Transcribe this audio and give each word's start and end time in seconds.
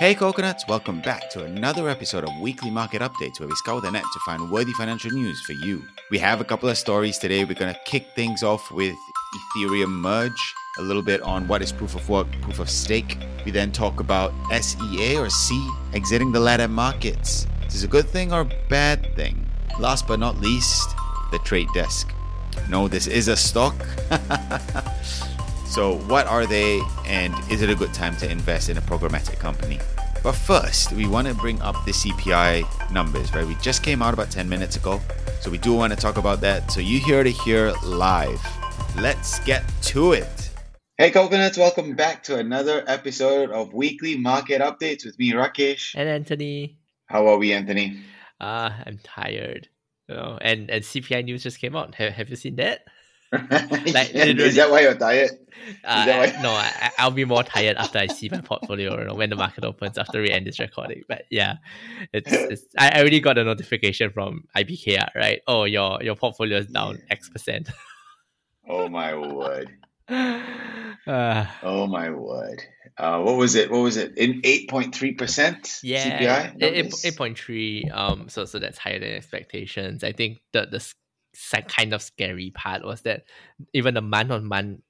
Hey 0.00 0.16
coconuts, 0.16 0.66
welcome 0.66 1.00
back 1.02 1.30
to 1.30 1.44
another 1.44 1.88
episode 1.88 2.24
of 2.24 2.40
Weekly 2.40 2.68
Market 2.68 3.00
Updates 3.00 3.38
where 3.38 3.48
we 3.48 3.54
scour 3.54 3.80
the 3.80 3.92
net 3.92 4.02
to 4.02 4.18
find 4.26 4.50
worthy 4.50 4.72
financial 4.72 5.12
news 5.12 5.40
for 5.42 5.52
you. 5.52 5.84
We 6.10 6.18
have 6.18 6.40
a 6.40 6.44
couple 6.44 6.68
of 6.68 6.76
stories 6.76 7.16
today. 7.16 7.44
We're 7.44 7.54
going 7.54 7.72
to 7.72 7.80
kick 7.84 8.08
things 8.16 8.42
off 8.42 8.72
with 8.72 8.96
Ethereum 9.56 9.90
merge, 9.90 10.54
a 10.80 10.82
little 10.82 11.00
bit 11.00 11.22
on 11.22 11.46
what 11.46 11.62
is 11.62 11.70
proof 11.70 11.94
of 11.94 12.08
work, 12.08 12.26
proof 12.42 12.58
of 12.58 12.68
stake. 12.68 13.18
We 13.44 13.52
then 13.52 13.70
talk 13.70 14.00
about 14.00 14.32
SEA 14.60 15.16
or 15.16 15.30
Sea 15.30 15.70
exiting 15.92 16.32
the 16.32 16.40
LatAm 16.40 16.70
markets. 16.70 17.46
Is 17.68 17.74
this 17.74 17.84
a 17.84 17.86
good 17.86 18.08
thing 18.08 18.32
or 18.32 18.40
a 18.40 18.50
bad 18.68 19.14
thing? 19.14 19.48
Last 19.78 20.08
but 20.08 20.18
not 20.18 20.40
least, 20.40 20.88
the 21.30 21.38
trade 21.44 21.68
desk. 21.72 22.12
No, 22.68 22.88
this 22.88 23.06
is 23.06 23.28
a 23.28 23.36
stock. 23.36 23.76
So, 25.74 25.96
what 26.06 26.28
are 26.28 26.46
they, 26.46 26.80
and 27.04 27.34
is 27.50 27.60
it 27.60 27.68
a 27.68 27.74
good 27.74 27.92
time 27.92 28.16
to 28.18 28.30
invest 28.30 28.68
in 28.68 28.78
a 28.78 28.80
programmatic 28.80 29.40
company? 29.40 29.80
But 30.22 30.36
first, 30.36 30.92
we 30.92 31.08
want 31.08 31.26
to 31.26 31.34
bring 31.34 31.60
up 31.62 31.84
the 31.84 31.90
CPI 31.90 32.92
numbers, 32.92 33.34
right? 33.34 33.44
We 33.44 33.56
just 33.56 33.82
came 33.82 34.00
out 34.00 34.14
about 34.14 34.30
10 34.30 34.48
minutes 34.48 34.76
ago, 34.76 35.00
so 35.40 35.50
we 35.50 35.58
do 35.58 35.74
want 35.74 35.92
to 35.92 35.98
talk 35.98 36.16
about 36.16 36.40
that. 36.42 36.70
So, 36.70 36.78
you 36.78 37.00
hear 37.00 37.22
it 37.22 37.26
here 37.26 37.74
live. 37.82 38.40
Let's 38.94 39.40
get 39.40 39.64
to 39.90 40.12
it. 40.12 40.50
Hey, 40.96 41.10
coconuts, 41.10 41.58
welcome 41.58 41.96
back 41.96 42.22
to 42.22 42.38
another 42.38 42.84
episode 42.86 43.50
of 43.50 43.74
Weekly 43.74 44.16
Market 44.16 44.62
Updates 44.62 45.04
with 45.04 45.18
me, 45.18 45.32
Rakesh. 45.32 45.96
And 45.96 46.08
Anthony. 46.08 46.78
How 47.06 47.26
are 47.26 47.36
we, 47.36 47.52
Anthony? 47.52 47.98
Uh, 48.40 48.70
I'm 48.86 49.00
tired. 49.02 49.68
You 50.08 50.14
know, 50.14 50.38
and, 50.40 50.70
and 50.70 50.84
CPI 50.84 51.24
news 51.24 51.42
just 51.42 51.58
came 51.58 51.74
out. 51.74 51.96
Have, 51.96 52.12
have 52.12 52.30
you 52.30 52.36
seen 52.36 52.54
that? 52.56 52.84
Like, 53.38 54.14
is 54.14 54.56
that 54.56 54.70
why 54.70 54.80
you're 54.80 54.94
tired? 54.94 55.30
Uh, 55.84 56.04
why? 56.06 56.42
no, 56.42 56.50
I, 56.50 56.90
will 57.04 57.12
be 57.12 57.24
more 57.24 57.42
tired 57.42 57.76
after 57.76 57.98
I 57.98 58.06
see 58.06 58.28
my 58.28 58.40
portfolio 58.40 58.98
you 58.98 59.04
know, 59.06 59.14
when 59.14 59.30
the 59.30 59.36
market 59.36 59.64
opens 59.64 59.98
after 59.98 60.20
we 60.20 60.30
end 60.30 60.46
this 60.46 60.58
recording. 60.58 61.02
But 61.08 61.24
yeah, 61.30 61.56
it's, 62.12 62.30
it's 62.30 62.62
I 62.78 62.98
already 63.00 63.20
got 63.20 63.38
a 63.38 63.44
notification 63.44 64.10
from 64.10 64.44
IBKR, 64.56 65.14
right? 65.14 65.40
Oh, 65.46 65.64
your 65.64 66.02
your 66.02 66.16
portfolio 66.16 66.58
is 66.58 66.66
down 66.66 66.96
yeah. 66.96 67.12
X 67.12 67.28
percent. 67.28 67.70
oh 68.68 68.88
my 68.88 69.14
word. 69.16 69.70
Uh, 71.06 71.46
oh 71.62 71.86
my 71.86 72.08
word! 72.08 72.62
Uh, 72.96 73.20
what 73.20 73.36
was 73.36 73.56
it? 73.56 73.70
What 73.70 73.80
was 73.80 73.98
it? 73.98 74.16
In 74.16 74.40
eight 74.42 74.70
point 74.70 74.94
three 74.94 75.12
percent. 75.12 75.80
Yeah, 75.82 76.18
CPI. 76.18 76.62
Eight 77.04 77.16
point 77.16 77.38
three. 77.38 77.90
Um, 77.92 78.30
so 78.30 78.46
so 78.46 78.58
that's 78.58 78.78
higher 78.78 78.98
than 78.98 79.10
expectations. 79.10 80.02
I 80.02 80.12
think 80.12 80.38
the 80.52 80.66
the 80.66 80.80
kind 81.68 81.92
of 81.92 82.02
scary 82.02 82.50
part 82.50 82.84
was 82.84 83.02
that 83.02 83.24
even 83.72 83.94
the 83.94 84.02
month 84.02 84.30
on 84.30 84.46
month 84.46 84.80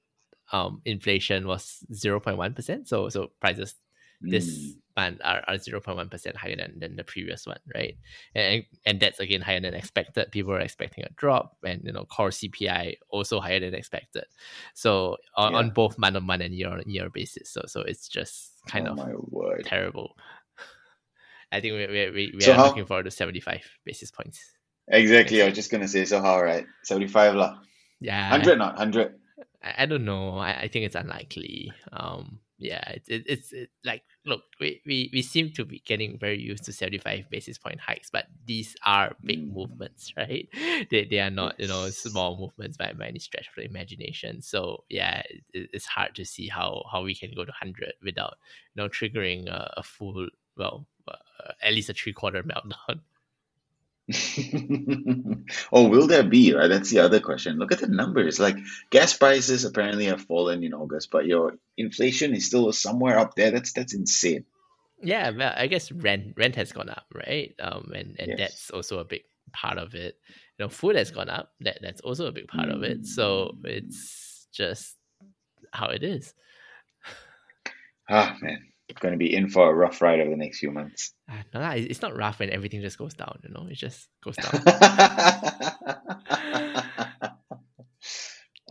um 0.53 0.83
inflation 0.85 1.47
was 1.47 1.85
0.1%. 1.93 2.87
So 2.87 3.09
so 3.09 3.31
prices 3.41 3.75
this 4.21 4.49
mm. 4.49 4.75
month 4.97 5.21
are, 5.25 5.43
are 5.47 5.55
0.1% 5.55 6.37
higher 6.37 6.57
than, 6.57 6.79
than 6.79 6.97
the 6.97 7.05
previous 7.05 7.47
one, 7.47 7.59
right? 7.75 7.97
And 8.35 8.65
and 8.87 9.01
that's 9.01 9.21
again 9.21 9.41
higher 9.41 9.61
than 9.61 9.75
expected. 9.75 10.33
People 10.33 10.53
are 10.53 10.61
expecting 10.61 11.05
a 11.05 11.11
drop 11.17 11.57
and 11.65 11.83
you 11.85 11.93
know 11.93 12.05
core 12.05 12.31
CPI 12.31 12.97
also 13.11 13.41
higher 13.41 13.61
than 13.61 13.75
expected. 13.75 14.25
So 14.75 15.17
on, 15.37 15.53
yeah. 15.53 15.59
on 15.59 15.71
both 15.71 15.99
month 15.99 16.17
on 16.17 16.25
month 16.25 16.43
and 16.43 16.55
year 16.55 16.69
on 16.69 16.83
year 16.87 17.11
basis. 17.11 17.51
So 17.51 17.63
so 17.67 17.81
it's 17.83 18.09
just 18.09 18.53
kind 18.67 18.89
oh 18.89 18.93
of 18.93 19.65
terrible. 19.65 20.17
I 21.53 21.61
think 21.61 21.75
we, 21.75 21.87
we, 21.87 22.11
we, 22.11 22.33
we 22.35 22.41
so 22.41 22.53
are 22.53 22.57
how, 22.57 22.67
looking 22.67 22.87
forward 22.87 23.05
to 23.05 23.13
75 23.13 23.63
basis 23.85 24.11
points. 24.11 24.41
Exactly. 24.89 25.43
I 25.43 25.47
was 25.47 25.55
just 25.55 25.71
gonna 25.71 25.89
say 25.89 26.05
so 26.05 26.21
how 26.21 26.41
right? 26.41 26.67
Seventy 26.83 27.09
five 27.09 27.35
lah. 27.35 27.59
Yeah. 28.01 28.29
Hundred 28.29 28.59
not 28.59 28.77
hundred. 28.77 29.15
I, 29.63 29.85
I 29.85 29.87
don't 29.87 30.05
know. 30.05 30.39
I, 30.39 30.63
I 30.63 30.69
think 30.69 30.87
it's 30.87 30.97
unlikely. 30.97 31.73
Um 31.93 32.41
yeah, 32.59 32.89
it, 32.91 33.03
it, 33.09 33.23
it's 33.27 33.53
it, 33.53 33.71
like 33.85 34.03
look, 34.25 34.43
we, 34.61 34.81
we 34.87 35.11
we 35.13 35.23
seem 35.23 35.51
to 35.53 35.65
be 35.65 35.83
getting 35.85 36.19
very 36.19 36.41
used 36.41 36.65
to 36.65 36.73
75 36.73 37.29
basis 37.29 37.59
point 37.59 37.81
hikes, 37.81 38.11
but 38.11 38.27
these 38.47 38.77
are 38.85 39.15
big 39.25 39.51
mm. 39.51 39.55
movements, 39.55 40.13
right? 40.17 40.49
They, 40.91 41.05
they 41.05 41.21
are 41.21 41.31
not, 41.31 41.59
you 41.59 41.69
know, 41.69 41.89
small 41.91 42.39
movements 42.39 42.77
by, 42.77 42.93
by 42.93 43.09
any 43.09 43.19
stretch 43.19 43.49
of 43.49 43.55
the 43.57 43.65
imagination. 43.65 44.41
So 44.41 44.85
yeah, 44.89 45.23
it, 45.53 45.71
it's 45.73 45.87
hard 45.87 46.15
to 46.17 46.25
see 46.25 46.49
how 46.49 46.85
how 46.91 47.03
we 47.03 47.15
can 47.15 47.33
go 47.35 47.45
to 47.45 47.51
100 47.51 47.95
without, 48.03 48.37
you 48.75 48.83
know, 48.83 48.89
triggering 48.89 49.49
a, 49.49 49.75
a 49.77 49.83
full, 49.83 50.29
well, 50.57 50.87
uh, 51.09 51.53
at 51.63 51.75
least 51.75 51.91
a 51.91 51.95
three 51.95 52.13
quarter 52.13 52.43
meltdown. 52.43 53.01
oh, 55.73 55.89
will 55.89 56.07
there 56.07 56.25
be? 56.25 56.53
Right, 56.53 56.69
that's 56.69 56.91
the 56.91 56.99
other 56.99 57.21
question. 57.21 57.59
Look 57.59 57.73
at 57.73 57.81
the 57.81 57.89
numbers. 57.89 58.39
Like 58.39 58.57
gas 58.91 59.17
prices 59.17 59.65
apparently 59.65 60.07
have 60.07 60.23
fallen 60.23 60.63
in 60.63 60.75
August, 60.75 61.11
but 61.11 61.27
your 61.27 61.55
inflation 61.77 62.35
is 62.35 62.47
still 62.47 62.71
somewhere 62.73 63.19
up 63.19 63.35
there. 63.35 63.51
That's 63.51 63.73
that's 63.73 63.95
insane. 63.95 64.45
Yeah, 65.03 65.31
well, 65.31 65.55
I 65.57 65.69
guess 65.69 65.91
rent 65.91 66.35
rent 66.37 66.57
has 66.57 66.73
gone 66.73 66.91
up, 66.91 67.07
right? 67.15 67.55
Um, 67.59 67.93
and 67.95 68.17
and 68.19 68.29
yes. 68.29 68.39
that's 68.39 68.71
also 68.71 68.99
a 68.99 69.05
big 69.05 69.23
part 69.53 69.79
of 69.79 69.95
it. 69.95 70.17
You 70.59 70.67
know, 70.67 70.69
food 70.69 70.97
has 70.97 71.11
gone 71.11 71.31
up. 71.31 71.53
That 71.61 71.79
that's 71.81 72.03
also 72.03 72.27
a 72.27 72.33
big 72.33 72.49
part 72.49 72.69
mm. 72.69 72.75
of 72.75 72.83
it. 72.83 73.07
So 73.07 73.57
it's 73.65 74.47
just 74.53 74.97
how 75.73 75.89
it 75.89 76.03
is. 76.03 76.35
Ah, 78.11 78.37
man 78.43 78.59
going 78.93 79.13
to 79.13 79.19
be 79.19 79.35
in 79.35 79.49
for 79.49 79.71
a 79.71 79.75
rough 79.75 80.03
ride 80.03 80.21
over 80.21 80.31
the 80.31 80.37
next 80.37 80.59
few 80.59 80.71
months. 80.71 81.13
No, 81.53 81.71
it's 81.71 82.03
not 82.03 82.17
rough 82.17 82.39
when 82.39 82.51
everything 82.51 82.83
just 82.83 82.99
goes 82.99 83.15
down. 83.15 83.41
You 83.43 83.51
know, 83.51 83.67
it 83.71 83.77
just 83.77 84.09
goes 84.23 84.37
down. 84.37 84.51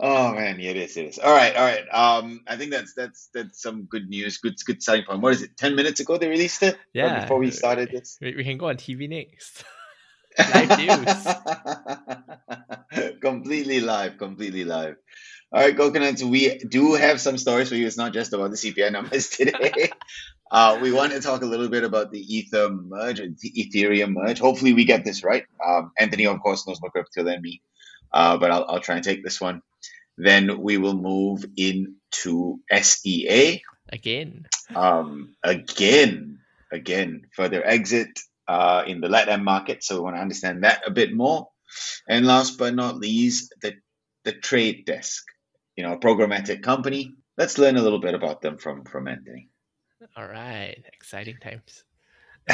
oh 0.00 0.32
man, 0.34 0.60
yeah, 0.60 0.70
it 0.70 0.76
is. 0.76 0.96
It 0.96 1.06
is. 1.06 1.18
All 1.18 1.34
right, 1.34 1.56
all 1.56 1.64
right. 1.64 1.84
Um, 1.92 2.42
I 2.46 2.56
think 2.56 2.70
that's 2.70 2.94
that's 2.94 3.28
that's 3.34 3.60
some 3.60 3.84
good 3.84 4.08
news. 4.08 4.38
Good, 4.38 4.54
good 4.64 4.82
starting 4.82 5.04
point. 5.04 5.20
What 5.20 5.32
is 5.32 5.42
it? 5.42 5.56
Ten 5.56 5.74
minutes 5.74 6.00
ago 6.00 6.16
they 6.16 6.28
released 6.28 6.62
it. 6.62 6.78
Yeah. 6.92 7.22
before 7.22 7.38
we 7.38 7.50
started 7.50 7.90
this, 7.90 8.16
we, 8.20 8.36
we 8.36 8.44
can 8.44 8.58
go 8.58 8.68
on 8.68 8.76
TV 8.76 9.08
next. 9.08 9.64
live 10.54 10.78
news. 10.78 11.26
completely 13.20 13.80
live. 13.80 14.18
Completely 14.18 14.64
live. 14.64 14.96
All 15.54 15.60
right, 15.60 15.76
coconuts, 15.76 16.20
we 16.20 16.58
do 16.58 16.94
have 16.94 17.20
some 17.20 17.38
stories 17.38 17.68
for 17.68 17.76
you. 17.76 17.86
It's 17.86 17.96
not 17.96 18.12
just 18.12 18.32
about 18.32 18.50
the 18.50 18.56
CPI 18.56 18.90
numbers 18.90 19.28
today. 19.28 19.88
uh, 20.50 20.80
we 20.82 20.90
want 20.90 21.12
to 21.12 21.20
talk 21.20 21.42
a 21.42 21.46
little 21.46 21.68
bit 21.68 21.84
about 21.84 22.10
the 22.10 22.18
Ether 22.18 22.70
merge, 22.70 23.18
the 23.18 23.52
Ethereum 23.52 24.14
merge. 24.14 24.40
Hopefully, 24.40 24.72
we 24.72 24.84
get 24.84 25.04
this 25.04 25.22
right. 25.22 25.44
Um, 25.64 25.92
Anthony, 25.96 26.26
of 26.26 26.40
course, 26.40 26.66
knows 26.66 26.80
more 26.80 26.90
crypto 26.90 27.22
than 27.22 27.40
me, 27.40 27.62
uh, 28.12 28.36
but 28.36 28.50
I'll, 28.50 28.64
I'll 28.68 28.80
try 28.80 28.96
and 28.96 29.04
take 29.04 29.22
this 29.22 29.40
one. 29.40 29.62
Then 30.18 30.60
we 30.60 30.76
will 30.76 30.96
move 30.96 31.44
into 31.56 32.58
SEA. 32.72 33.62
Again. 33.90 34.48
Um, 34.74 35.36
again, 35.44 36.40
again, 36.72 37.28
further 37.32 37.64
exit 37.64 38.18
uh, 38.48 38.82
in 38.88 39.00
the 39.00 39.06
LATAM 39.06 39.44
market. 39.44 39.84
So 39.84 39.94
we 39.94 40.00
want 40.00 40.16
to 40.16 40.20
understand 40.22 40.64
that 40.64 40.82
a 40.84 40.90
bit 40.90 41.14
more. 41.14 41.46
And 42.08 42.26
last 42.26 42.58
but 42.58 42.74
not 42.74 42.96
least, 42.96 43.54
the, 43.62 43.74
the 44.24 44.32
trade 44.32 44.84
desk 44.84 45.24
you 45.76 45.82
know, 45.82 45.92
a 45.92 45.98
programmatic 45.98 46.62
company. 46.62 47.14
Let's 47.36 47.58
learn 47.58 47.76
a 47.76 47.82
little 47.82 48.00
bit 48.00 48.14
about 48.14 48.40
them 48.40 48.58
from 48.58 48.84
from 48.84 49.08
Anthony. 49.08 49.48
All 50.16 50.26
right, 50.26 50.82
exciting 50.92 51.36
times. 51.38 51.84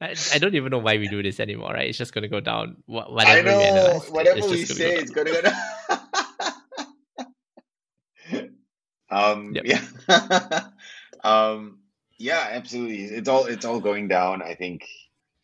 I, 0.00 0.14
I 0.32 0.38
don't 0.38 0.54
even 0.54 0.70
know 0.70 0.78
why 0.78 0.96
we 0.96 1.08
do 1.08 1.22
this 1.22 1.40
anymore, 1.40 1.72
right? 1.74 1.88
It's 1.88 1.98
just 1.98 2.14
going 2.14 2.22
to 2.22 2.28
go 2.28 2.40
down. 2.40 2.76
Whatever 2.86 3.20
I 3.20 3.42
know. 3.42 3.58
We 3.58 3.64
analyze, 3.64 4.10
whatever 4.10 4.48
we 4.48 4.64
say, 4.64 4.94
it's 4.94 5.10
going 5.10 5.26
to 5.26 5.32
go 5.32 5.42
down. 5.42 5.54
um, 9.10 9.52
yep. 9.54 9.64
Yeah. 9.66 10.60
um, 11.24 11.80
yeah, 12.18 12.48
absolutely. 12.52 13.04
It's 13.04 13.28
all 13.28 13.44
it's 13.44 13.66
all 13.66 13.80
going 13.80 14.08
down. 14.08 14.42
I 14.42 14.54
think 14.54 14.86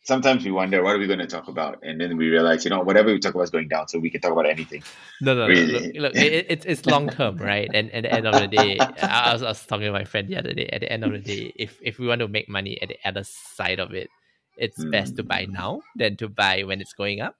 sometimes 0.07 0.45
we 0.45 0.51
wonder 0.51 0.81
what 0.81 0.95
are 0.95 0.99
we 0.99 1.05
going 1.05 1.19
to 1.19 1.27
talk 1.27 1.49
about, 1.49 1.79
and 1.83 1.99
then 1.99 2.15
we 2.15 2.29
realize, 2.29 2.63
you 2.63 2.69
know, 2.69 2.79
whatever 2.79 3.11
we 3.11 3.19
talk 3.19 3.35
about 3.35 3.43
is 3.43 3.49
going 3.49 3.67
down, 3.67 3.87
so 3.89 3.99
we 3.99 4.09
can 4.09 4.21
talk 4.21 4.31
about 4.31 4.47
anything. 4.47 4.81
No, 5.21 5.35
no, 5.35 5.47
really. 5.47 5.73
no. 5.73 6.01
Look, 6.01 6.13
look 6.13 6.15
it, 6.15 6.45
it's 6.49 6.65
it's 6.65 6.85
long 6.85 7.09
term, 7.09 7.37
right? 7.37 7.69
And, 7.73 7.91
and 7.91 8.05
at 8.05 8.11
the 8.11 8.17
end 8.17 8.27
of 8.27 8.39
the 8.39 8.47
day, 8.47 8.79
I 8.79 9.33
was, 9.33 9.43
I 9.43 9.49
was 9.49 9.65
talking 9.65 9.85
to 9.85 9.91
my 9.91 10.05
friend 10.05 10.29
the 10.29 10.37
other 10.37 10.53
day. 10.53 10.67
At 10.71 10.81
the 10.81 10.91
end 10.91 11.03
of 11.03 11.11
the 11.11 11.19
day, 11.19 11.53
if 11.55 11.77
if 11.83 11.99
we 11.99 12.07
want 12.07 12.21
to 12.21 12.27
make 12.27 12.47
money 12.47 12.81
at 12.81 12.89
the 12.89 12.97
other 13.05 13.23
side 13.23 13.79
of 13.79 13.93
it, 13.93 14.09
it's 14.55 14.83
mm. 14.83 14.91
best 14.91 15.17
to 15.17 15.23
buy 15.23 15.45
now 15.49 15.81
than 15.95 16.15
to 16.17 16.29
buy 16.29 16.63
when 16.63 16.79
it's 16.79 16.93
going 16.93 17.19
up. 17.19 17.35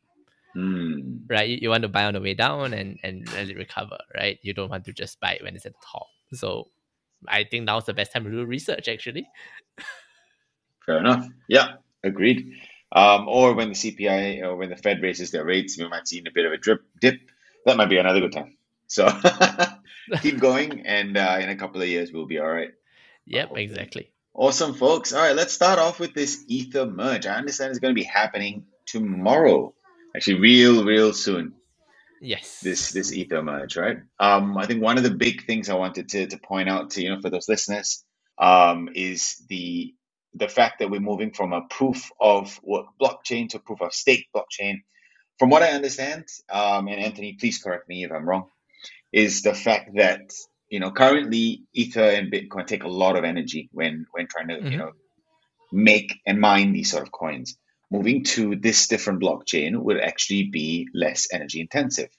Mm. 0.55 1.21
Right? 1.29 1.47
You, 1.47 1.57
you 1.61 1.69
want 1.69 1.83
to 1.83 1.89
buy 1.89 2.03
on 2.03 2.13
the 2.13 2.21
way 2.21 2.33
down 2.33 2.73
and 2.73 2.99
and 3.01 3.31
let 3.33 3.49
it 3.49 3.55
recover, 3.55 3.97
right? 4.13 4.37
You 4.41 4.53
don't 4.53 4.69
want 4.69 4.85
to 4.85 4.93
just 4.93 5.19
buy 5.19 5.33
it 5.33 5.43
when 5.43 5.55
it's 5.55 5.65
at 5.65 5.73
the 5.73 5.85
top. 5.89 6.07
So 6.33 6.67
I 7.27 7.45
think 7.45 7.63
now's 7.65 7.85
the 7.85 7.93
best 7.93 8.11
time 8.11 8.25
to 8.25 8.29
do 8.29 8.43
research 8.43 8.87
actually. 8.89 9.27
Fair 10.85 10.97
enough. 10.97 11.25
Yeah. 11.47 11.79
Agreed. 12.03 12.53
Um, 12.91 13.27
or 13.27 13.53
when 13.53 13.69
the 13.69 13.75
CPI 13.75 14.43
or 14.43 14.55
when 14.55 14.69
the 14.69 14.77
Fed 14.77 15.01
raises 15.01 15.31
their 15.31 15.45
rates, 15.45 15.77
we 15.77 15.87
might 15.87 16.07
see 16.07 16.19
a 16.19 16.31
bit 16.31 16.45
of 16.45 16.53
a 16.53 16.57
drip 16.57 16.81
dip. 16.99 17.19
That 17.65 17.77
might 17.77 17.89
be 17.89 17.97
another 17.97 18.21
good 18.21 18.31
time. 18.31 18.57
So 18.87 19.09
keep 20.21 20.39
going, 20.39 20.85
and 20.87 21.17
uh, 21.17 21.37
in 21.41 21.49
a 21.49 21.57
couple 21.57 21.81
of 21.81 21.87
years, 21.89 22.11
we'll 22.11 22.25
be 22.27 22.39
all 22.39 22.47
right. 22.47 22.69
Yep, 23.25 23.57
exactly. 23.57 24.13
Awesome, 24.33 24.73
folks. 24.73 25.11
All 25.11 25.21
right, 25.21 25.35
let's 25.35 25.51
start 25.51 25.79
off 25.79 25.99
with 25.99 26.13
this 26.13 26.45
Ether 26.47 26.85
merge. 26.85 27.25
I 27.25 27.35
understand 27.35 27.71
it's 27.71 27.79
going 27.79 27.93
to 27.93 27.99
be 27.99 28.05
happening 28.05 28.67
tomorrow. 28.85 29.73
Actually, 30.15 30.39
real, 30.39 30.85
real 30.85 31.11
soon. 31.11 31.53
Yes. 32.21 32.61
This 32.61 32.91
this 32.91 33.11
Ether 33.11 33.43
merge, 33.43 33.75
right? 33.75 33.97
Um, 34.19 34.57
I 34.57 34.65
think 34.65 34.81
one 34.81 34.97
of 34.97 35.03
the 35.03 35.11
big 35.11 35.45
things 35.45 35.69
I 35.69 35.75
wanted 35.75 36.09
to 36.09 36.27
to 36.27 36.37
point 36.37 36.69
out 36.69 36.91
to 36.91 37.01
you 37.01 37.13
know 37.13 37.21
for 37.21 37.29
those 37.29 37.49
listeners 37.49 38.03
um, 38.37 38.89
is 38.95 39.43
the 39.49 39.93
the 40.37 40.47
fact 40.47 40.79
that 40.79 40.89
we're 40.89 40.99
moving 40.99 41.31
from 41.31 41.53
a 41.53 41.61
proof 41.69 42.11
of 42.19 42.59
work 42.63 42.87
blockchain 43.01 43.49
to 43.49 43.59
proof 43.59 43.81
of 43.81 43.93
stake 43.93 44.27
blockchain. 44.35 44.81
From 45.39 45.49
what 45.49 45.63
I 45.63 45.69
understand, 45.69 46.25
um, 46.49 46.87
and 46.87 46.99
Anthony, 46.99 47.37
please 47.39 47.61
correct 47.61 47.87
me 47.87 48.03
if 48.03 48.11
I'm 48.11 48.27
wrong, 48.27 48.49
is 49.11 49.41
the 49.43 49.53
fact 49.53 49.91
that 49.95 50.31
you 50.69 50.79
know 50.79 50.91
currently 50.91 51.63
Ether 51.73 52.01
and 52.01 52.31
Bitcoin 52.31 52.65
take 52.65 52.83
a 52.83 52.89
lot 52.89 53.17
of 53.17 53.23
energy 53.23 53.69
when 53.71 54.05
when 54.11 54.27
trying 54.27 54.47
to 54.49 54.55
mm-hmm. 54.55 54.71
you 54.71 54.77
know 54.77 54.91
make 55.71 56.13
and 56.25 56.39
mine 56.39 56.73
these 56.73 56.91
sort 56.91 57.03
of 57.03 57.11
coins. 57.11 57.57
Moving 57.89 58.25
to 58.35 58.55
this 58.57 58.87
different 58.87 59.21
blockchain 59.21 59.77
would 59.77 59.99
actually 59.99 60.49
be 60.51 60.87
less 60.93 61.27
energy 61.31 61.61
intensive, 61.61 62.09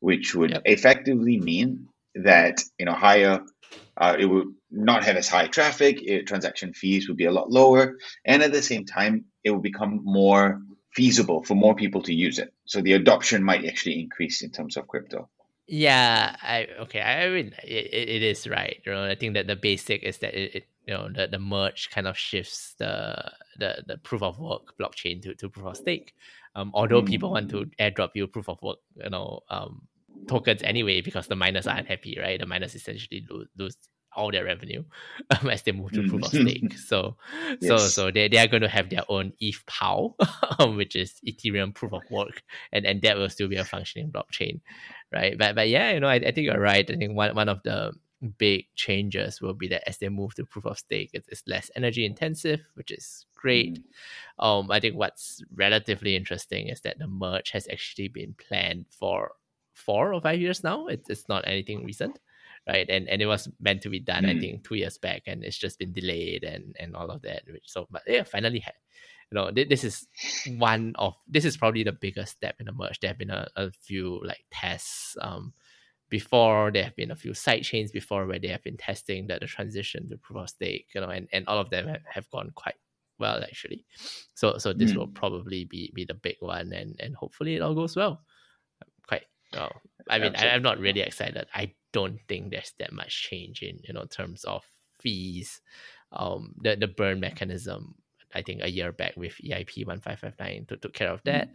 which 0.00 0.34
would 0.34 0.50
yep. 0.50 0.62
effectively 0.64 1.38
mean 1.38 1.88
that 2.16 2.62
you 2.78 2.86
know 2.86 2.94
higher 2.94 3.40
uh, 3.96 4.16
it 4.18 4.26
would 4.26 4.48
not 4.70 5.04
have 5.04 5.16
as 5.16 5.28
high 5.28 5.46
traffic, 5.46 6.02
it, 6.02 6.26
transaction 6.26 6.72
fees 6.72 7.08
would 7.08 7.16
be 7.16 7.26
a 7.26 7.32
lot 7.32 7.50
lower, 7.50 7.98
and 8.24 8.42
at 8.42 8.52
the 8.52 8.62
same 8.62 8.84
time, 8.84 9.26
it 9.42 9.50
would 9.50 9.62
become 9.62 10.00
more 10.04 10.60
feasible 10.92 11.42
for 11.42 11.54
more 11.54 11.74
people 11.74 12.02
to 12.02 12.14
use 12.14 12.38
it. 12.38 12.52
So 12.66 12.80
the 12.80 12.92
adoption 12.92 13.42
might 13.42 13.64
actually 13.64 14.00
increase 14.00 14.42
in 14.42 14.50
terms 14.50 14.76
of 14.76 14.88
crypto. 14.88 15.28
Yeah, 15.66 16.36
I 16.42 16.68
okay. 16.80 17.00
I 17.00 17.28
mean, 17.30 17.54
it, 17.64 17.94
it 17.94 18.22
is 18.22 18.46
right. 18.46 18.80
You 18.84 18.92
know, 18.92 19.04
I 19.04 19.14
think 19.14 19.34
that 19.34 19.46
the 19.46 19.56
basic 19.56 20.02
is 20.02 20.18
that 20.18 20.34
it, 20.34 20.54
it 20.56 20.64
you 20.86 20.92
know 20.92 21.08
the, 21.08 21.26
the 21.26 21.38
merge 21.38 21.88
kind 21.90 22.06
of 22.06 22.18
shifts 22.18 22.74
the 22.78 23.32
the 23.58 23.82
the 23.86 23.96
proof 23.96 24.22
of 24.22 24.38
work 24.38 24.76
blockchain 24.78 25.22
to, 25.22 25.34
to 25.36 25.48
proof 25.48 25.66
of 25.66 25.76
stake. 25.76 26.12
Um, 26.54 26.70
although 26.74 27.02
mm. 27.02 27.06
people 27.06 27.32
want 27.32 27.50
to 27.50 27.70
airdrop 27.80 28.10
you 28.14 28.26
proof 28.26 28.48
of 28.48 28.62
work, 28.62 28.78
you 29.02 29.10
know, 29.10 29.40
um, 29.48 29.88
tokens 30.28 30.62
anyway 30.62 31.00
because 31.00 31.26
the 31.26 31.36
miners 31.36 31.66
are 31.66 31.76
unhappy, 31.76 32.18
right? 32.20 32.40
The 32.40 32.46
miners 32.46 32.74
essentially 32.74 33.26
lose, 33.28 33.48
lose 33.56 33.76
all 34.16 34.30
their 34.30 34.44
revenue 34.44 34.84
um, 35.30 35.50
as 35.50 35.62
they 35.62 35.72
move 35.72 35.92
to 35.92 36.08
proof 36.08 36.24
of 36.24 36.30
mm. 36.30 36.42
stake. 36.42 36.78
So, 36.84 37.16
yes. 37.60 37.68
so, 37.68 37.78
so 37.78 38.10
they, 38.10 38.28
they 38.28 38.38
are 38.38 38.46
going 38.46 38.62
to 38.62 38.68
have 38.68 38.90
their 38.90 39.04
own 39.08 39.32
ETH 39.40 39.64
POW, 39.66 40.14
um, 40.58 40.76
which 40.76 40.96
is 40.96 41.14
Ethereum 41.26 41.74
proof 41.74 41.92
of 41.92 42.02
work, 42.10 42.42
and, 42.72 42.86
and 42.86 43.02
that 43.02 43.16
will 43.16 43.30
still 43.30 43.48
be 43.48 43.56
a 43.56 43.64
functioning 43.64 44.12
blockchain, 44.12 44.60
right? 45.12 45.36
But 45.36 45.54
but 45.54 45.68
yeah, 45.68 45.92
you 45.92 46.00
know, 46.00 46.08
I, 46.08 46.16
I 46.16 46.32
think 46.32 46.46
you're 46.46 46.60
right. 46.60 46.88
I 46.88 46.96
think 46.96 47.16
one 47.16 47.34
one 47.34 47.48
of 47.48 47.62
the 47.62 47.92
big 48.38 48.66
changes 48.74 49.40
will 49.40 49.54
be 49.54 49.68
that 49.68 49.88
as 49.88 49.98
they 49.98 50.08
move 50.08 50.34
to 50.34 50.44
proof 50.44 50.66
of 50.66 50.78
stake, 50.78 51.10
it's, 51.12 51.28
it's 51.28 51.42
less 51.46 51.70
energy 51.76 52.04
intensive, 52.06 52.60
which 52.74 52.90
is 52.90 53.26
great. 53.34 53.80
Mm. 54.40 54.44
Um, 54.44 54.70
I 54.70 54.80
think 54.80 54.96
what's 54.96 55.42
relatively 55.54 56.16
interesting 56.16 56.68
is 56.68 56.80
that 56.82 56.98
the 56.98 57.06
merge 57.06 57.50
has 57.50 57.68
actually 57.70 58.08
been 58.08 58.34
planned 58.34 58.86
for 58.90 59.32
four 59.74 60.14
or 60.14 60.20
five 60.20 60.40
years 60.40 60.64
now. 60.64 60.86
It's, 60.86 61.10
it's 61.10 61.28
not 61.28 61.46
anything 61.46 61.84
recent, 61.84 62.18
right? 62.66 62.88
And 62.88 63.08
and 63.08 63.20
it 63.20 63.26
was 63.26 63.48
meant 63.60 63.82
to 63.82 63.90
be 63.90 64.00
done, 64.00 64.24
mm. 64.24 64.36
I 64.36 64.40
think, 64.40 64.64
two 64.64 64.76
years 64.76 64.98
back, 64.98 65.22
and 65.26 65.44
it's 65.44 65.58
just 65.58 65.78
been 65.78 65.92
delayed 65.92 66.44
and 66.44 66.74
and 66.78 66.96
all 66.96 67.10
of 67.10 67.22
that. 67.22 67.42
Which 67.46 67.64
so, 67.66 67.86
but 67.90 68.02
yeah, 68.06 68.22
finally 68.22 68.60
had. 68.60 68.74
You 69.30 69.36
know, 69.36 69.50
this 69.50 69.82
is 69.84 70.06
one 70.58 70.92
of 70.96 71.14
this 71.26 71.44
is 71.44 71.56
probably 71.56 71.82
the 71.82 71.92
biggest 71.92 72.36
step 72.36 72.56
in 72.60 72.66
the 72.66 72.72
merge. 72.72 73.00
There 73.00 73.08
have 73.08 73.18
been 73.18 73.30
a, 73.30 73.48
a 73.56 73.70
few 73.70 74.20
like 74.22 74.44
tests 74.52 75.16
um, 75.20 75.52
before. 76.08 76.70
There 76.70 76.84
have 76.84 76.94
been 76.94 77.10
a 77.10 77.16
few 77.16 77.34
side 77.34 77.64
chains 77.64 77.90
before 77.90 78.26
where 78.26 78.38
they 78.38 78.48
have 78.48 78.62
been 78.62 78.76
testing 78.76 79.26
that 79.28 79.40
the 79.40 79.46
transition 79.46 80.08
to 80.10 80.18
proof 80.18 80.38
of 80.38 80.50
stake. 80.50 80.88
You 80.94 81.00
know, 81.00 81.08
and, 81.08 81.26
and 81.32 81.48
all 81.48 81.58
of 81.58 81.70
them 81.70 81.88
have, 81.88 82.02
have 82.08 82.30
gone 82.30 82.52
quite 82.54 82.76
well 83.18 83.42
actually. 83.42 83.84
So 84.34 84.58
so 84.58 84.72
this 84.72 84.92
mm. 84.92 84.98
will 84.98 85.08
probably 85.08 85.64
be 85.64 85.90
be 85.94 86.04
the 86.04 86.14
big 86.14 86.36
one, 86.40 86.72
and 86.72 86.94
and 87.00 87.16
hopefully 87.16 87.56
it 87.56 87.62
all 87.62 87.74
goes 87.74 87.96
well. 87.96 88.20
Oh, 89.56 89.70
I 90.08 90.18
mean, 90.18 90.34
I, 90.36 90.46
am 90.46 90.62
not 90.62 90.78
really 90.78 91.00
excited. 91.00 91.46
I 91.54 91.72
don't 91.92 92.18
think 92.28 92.50
there's 92.50 92.72
that 92.78 92.92
much 92.92 93.28
change 93.28 93.62
in 93.62 93.78
you 93.86 93.94
know 93.94 94.04
terms 94.04 94.44
of 94.44 94.64
fees. 95.00 95.60
Um, 96.12 96.54
the 96.60 96.76
the 96.76 96.88
burn 96.88 97.20
mechanism. 97.20 97.96
I 98.34 98.42
think 98.42 98.62
a 98.62 98.70
year 98.70 98.90
back 98.90 99.16
with 99.16 99.34
EIP 99.44 99.86
one 99.86 100.00
five 100.00 100.18
five 100.18 100.34
nine 100.40 100.66
took 100.68 100.92
care 100.92 101.10
of 101.10 101.22
that. 101.24 101.50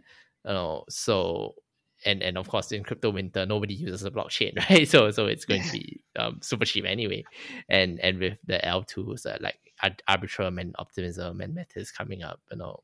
Mm. 0.46 0.80
Uh, 0.80 0.80
so 0.88 1.54
and 2.04 2.22
and 2.22 2.38
of 2.38 2.48
course 2.48 2.72
in 2.72 2.82
crypto 2.82 3.10
winter 3.10 3.44
nobody 3.44 3.74
uses 3.74 4.04
a 4.04 4.10
blockchain 4.10 4.56
right 4.70 4.88
so 4.88 5.10
so 5.10 5.26
it's 5.26 5.44
going 5.44 5.62
to 5.62 5.72
be 5.72 6.00
um, 6.18 6.38
super 6.42 6.64
cheap 6.64 6.84
anyway 6.86 7.22
and 7.68 8.00
and 8.00 8.18
with 8.18 8.38
the 8.46 8.58
l2s 8.64 9.26
uh, 9.26 9.36
like 9.40 9.58
arbitrum 10.08 10.60
and 10.60 10.74
optimism 10.78 11.40
and 11.40 11.54
metis 11.54 11.90
coming 11.90 12.22
up 12.22 12.40
you 12.50 12.56
know 12.56 12.80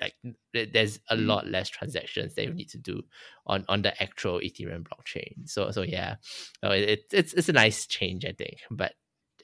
like 0.00 0.14
there's 0.52 1.00
a 1.08 1.16
mm. 1.16 1.26
lot 1.26 1.46
less 1.46 1.68
transactions 1.68 2.34
that 2.34 2.44
you 2.44 2.52
need 2.52 2.68
to 2.70 2.78
do 2.78 3.02
on 3.46 3.64
on 3.68 3.82
the 3.82 4.02
actual 4.02 4.40
Ethereum 4.40 4.84
blockchain. 4.84 5.48
So 5.48 5.70
so 5.70 5.82
yeah, 5.82 6.16
no, 6.62 6.70
it, 6.70 7.04
it's 7.12 7.32
it's 7.32 7.48
a 7.48 7.52
nice 7.52 7.86
change 7.86 8.24
I 8.24 8.32
think, 8.32 8.58
but 8.70 8.92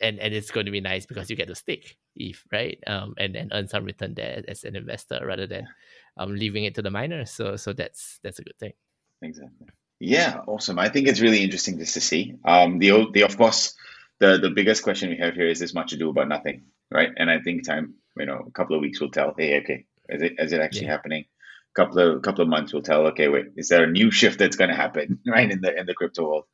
and 0.00 0.18
and 0.18 0.34
it's 0.34 0.50
going 0.50 0.66
to 0.66 0.72
be 0.72 0.80
nice 0.80 1.06
because 1.06 1.30
you 1.30 1.36
get 1.36 1.48
to 1.48 1.54
stake 1.54 1.96
ETH 2.16 2.42
right, 2.52 2.78
um, 2.86 3.14
and 3.18 3.36
and 3.36 3.52
earn 3.54 3.68
some 3.68 3.84
return 3.84 4.14
there 4.14 4.42
as 4.48 4.64
an 4.64 4.76
investor 4.76 5.20
rather 5.24 5.46
than 5.46 5.68
um 6.16 6.34
leaving 6.34 6.64
it 6.64 6.74
to 6.74 6.82
the 6.82 6.90
miners. 6.90 7.30
So 7.30 7.56
so 7.56 7.72
that's 7.72 8.18
that's 8.22 8.38
a 8.38 8.44
good 8.44 8.58
thing. 8.58 8.72
Exactly. 9.22 9.68
Yeah, 10.00 10.40
awesome. 10.46 10.78
I 10.78 10.88
think 10.88 11.08
it's 11.08 11.20
really 11.20 11.42
interesting 11.44 11.78
just 11.78 11.94
to 11.94 12.00
see. 12.00 12.34
Um, 12.44 12.78
the 12.78 13.06
the 13.12 13.22
of 13.22 13.36
course 13.36 13.74
the 14.18 14.38
the 14.38 14.50
biggest 14.50 14.82
question 14.82 15.10
we 15.10 15.18
have 15.18 15.34
here 15.34 15.46
is 15.46 15.58
this 15.58 15.74
much 15.74 15.92
ado 15.92 16.10
about 16.10 16.28
nothing, 16.28 16.64
right? 16.90 17.10
And 17.16 17.30
I 17.30 17.40
think 17.40 17.66
time 17.66 17.94
you 18.16 18.26
know 18.26 18.44
a 18.46 18.50
couple 18.50 18.76
of 18.76 18.82
weeks 18.82 19.00
will 19.00 19.10
tell. 19.10 19.34
Hey, 19.36 19.60
okay, 19.60 19.84
is 20.10 20.22
it 20.22 20.34
is 20.38 20.52
it 20.52 20.60
actually 20.60 20.86
yeah. 20.86 20.92
happening? 20.92 21.24
A 21.24 21.74
couple 21.74 21.98
of 21.98 22.22
couple 22.22 22.42
of 22.42 22.48
months 22.48 22.72
will 22.72 22.82
tell. 22.82 23.06
Okay, 23.08 23.28
wait, 23.28 23.46
is 23.56 23.68
there 23.68 23.84
a 23.84 23.90
new 23.90 24.10
shift 24.10 24.38
that's 24.38 24.56
going 24.56 24.70
to 24.70 24.76
happen 24.76 25.20
right 25.26 25.50
in 25.50 25.60
the 25.60 25.78
in 25.78 25.86
the 25.86 25.94
crypto 25.94 26.24
world? 26.24 26.44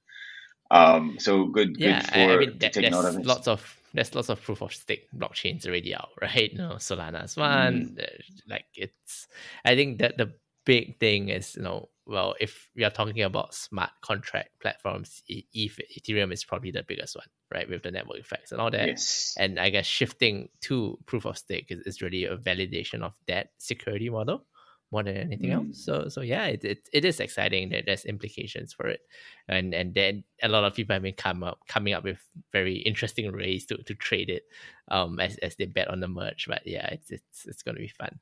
Um, 0.71 1.17
so 1.21 1.47
good, 1.47 1.77
yeah, 1.79 2.01
good 2.01 2.11
for 2.11 2.19
I 2.19 2.37
mean, 2.39 2.59
that, 2.59 2.73
take 2.73 2.91
note 2.91 3.05
of 3.05 3.17
it. 3.19 3.27
Lots 3.27 3.49
of 3.49 3.81
there's 3.95 4.15
lots 4.15 4.29
of 4.29 4.43
proof 4.43 4.63
of 4.63 4.75
stake 4.75 5.09
blockchains 5.17 5.67
already 5.67 5.95
out, 5.95 6.11
right? 6.23 6.53
You 6.53 6.59
know, 6.59 6.75
Solana's 6.75 7.37
one. 7.37 7.97
Mm. 7.97 8.09
Like 8.49 8.67
it's, 8.75 9.27
I 9.65 9.75
think 9.75 9.99
that 9.99 10.19
the 10.19 10.33
big 10.65 10.99
thing 10.99 11.29
is 11.29 11.57
you 11.57 11.63
know 11.63 11.89
well 12.07 12.35
if 12.41 12.69
we 12.77 12.85
are 12.85 12.91
talking 12.91 13.23
about 13.23 13.55
smart 13.55 13.91
contract 14.01 14.51
platforms 14.61 15.23
if 15.29 15.79
ethereum 15.99 16.33
is 16.33 16.45
probably 16.45 16.71
the 16.71 16.85
biggest 16.87 17.17
one 17.17 17.27
right 17.53 17.69
with 17.69 17.83
the 17.83 17.91
network 17.91 18.19
effects 18.19 18.53
and 18.53 18.61
all 18.61 18.71
that 18.71 18.89
yes. 18.89 19.35
and 19.39 19.59
i 19.59 19.71
guess 19.71 19.87
shifting 19.87 20.49
to 20.61 20.99
proof 21.07 21.25
of 21.25 21.37
stake 21.37 21.67
is, 21.71 21.81
is 21.81 22.03
really 22.03 22.25
a 22.25 22.37
validation 22.37 23.03
of 23.03 23.13
that 23.27 23.49
security 23.59 24.09
model 24.09 24.47
more 24.93 25.03
than 25.03 25.17
anything 25.17 25.51
mm. 25.51 25.55
else 25.55 25.85
so 25.85 26.09
so 26.09 26.21
yeah 26.21 26.47
it, 26.47 26.65
it, 26.65 26.89
it 26.93 27.05
is 27.05 27.19
exciting 27.19 27.71
that 27.71 27.85
there's 27.87 28.05
implications 28.05 28.73
for 28.73 28.87
it 28.87 29.01
and 29.49 29.75
and 29.75 29.95
then 29.95 30.23
a 30.43 30.49
lot 30.49 30.63
of 30.63 30.75
people 30.75 30.95
have 30.95 31.03
been 31.03 31.13
come 31.13 31.43
up 31.43 31.59
coming 31.67 31.93
up 31.93 32.05
with 32.05 32.19
very 32.53 32.77
interesting 32.77 33.31
ways 33.37 33.67
to, 33.67 33.77
to 33.79 33.95
trade 33.95 34.31
it 34.31 34.45
um 34.89 35.19
as, 35.19 35.37
as 35.39 35.57
they 35.57 35.65
bet 35.65 35.89
on 35.89 35.99
the 35.99 36.07
merge 36.07 36.47
but 36.49 36.63
yeah 36.65 36.87
it's 36.87 37.11
it's, 37.11 37.47
it's 37.47 37.63
going 37.65 37.75
to 37.75 37.81
be 37.81 37.89
fun 37.89 38.21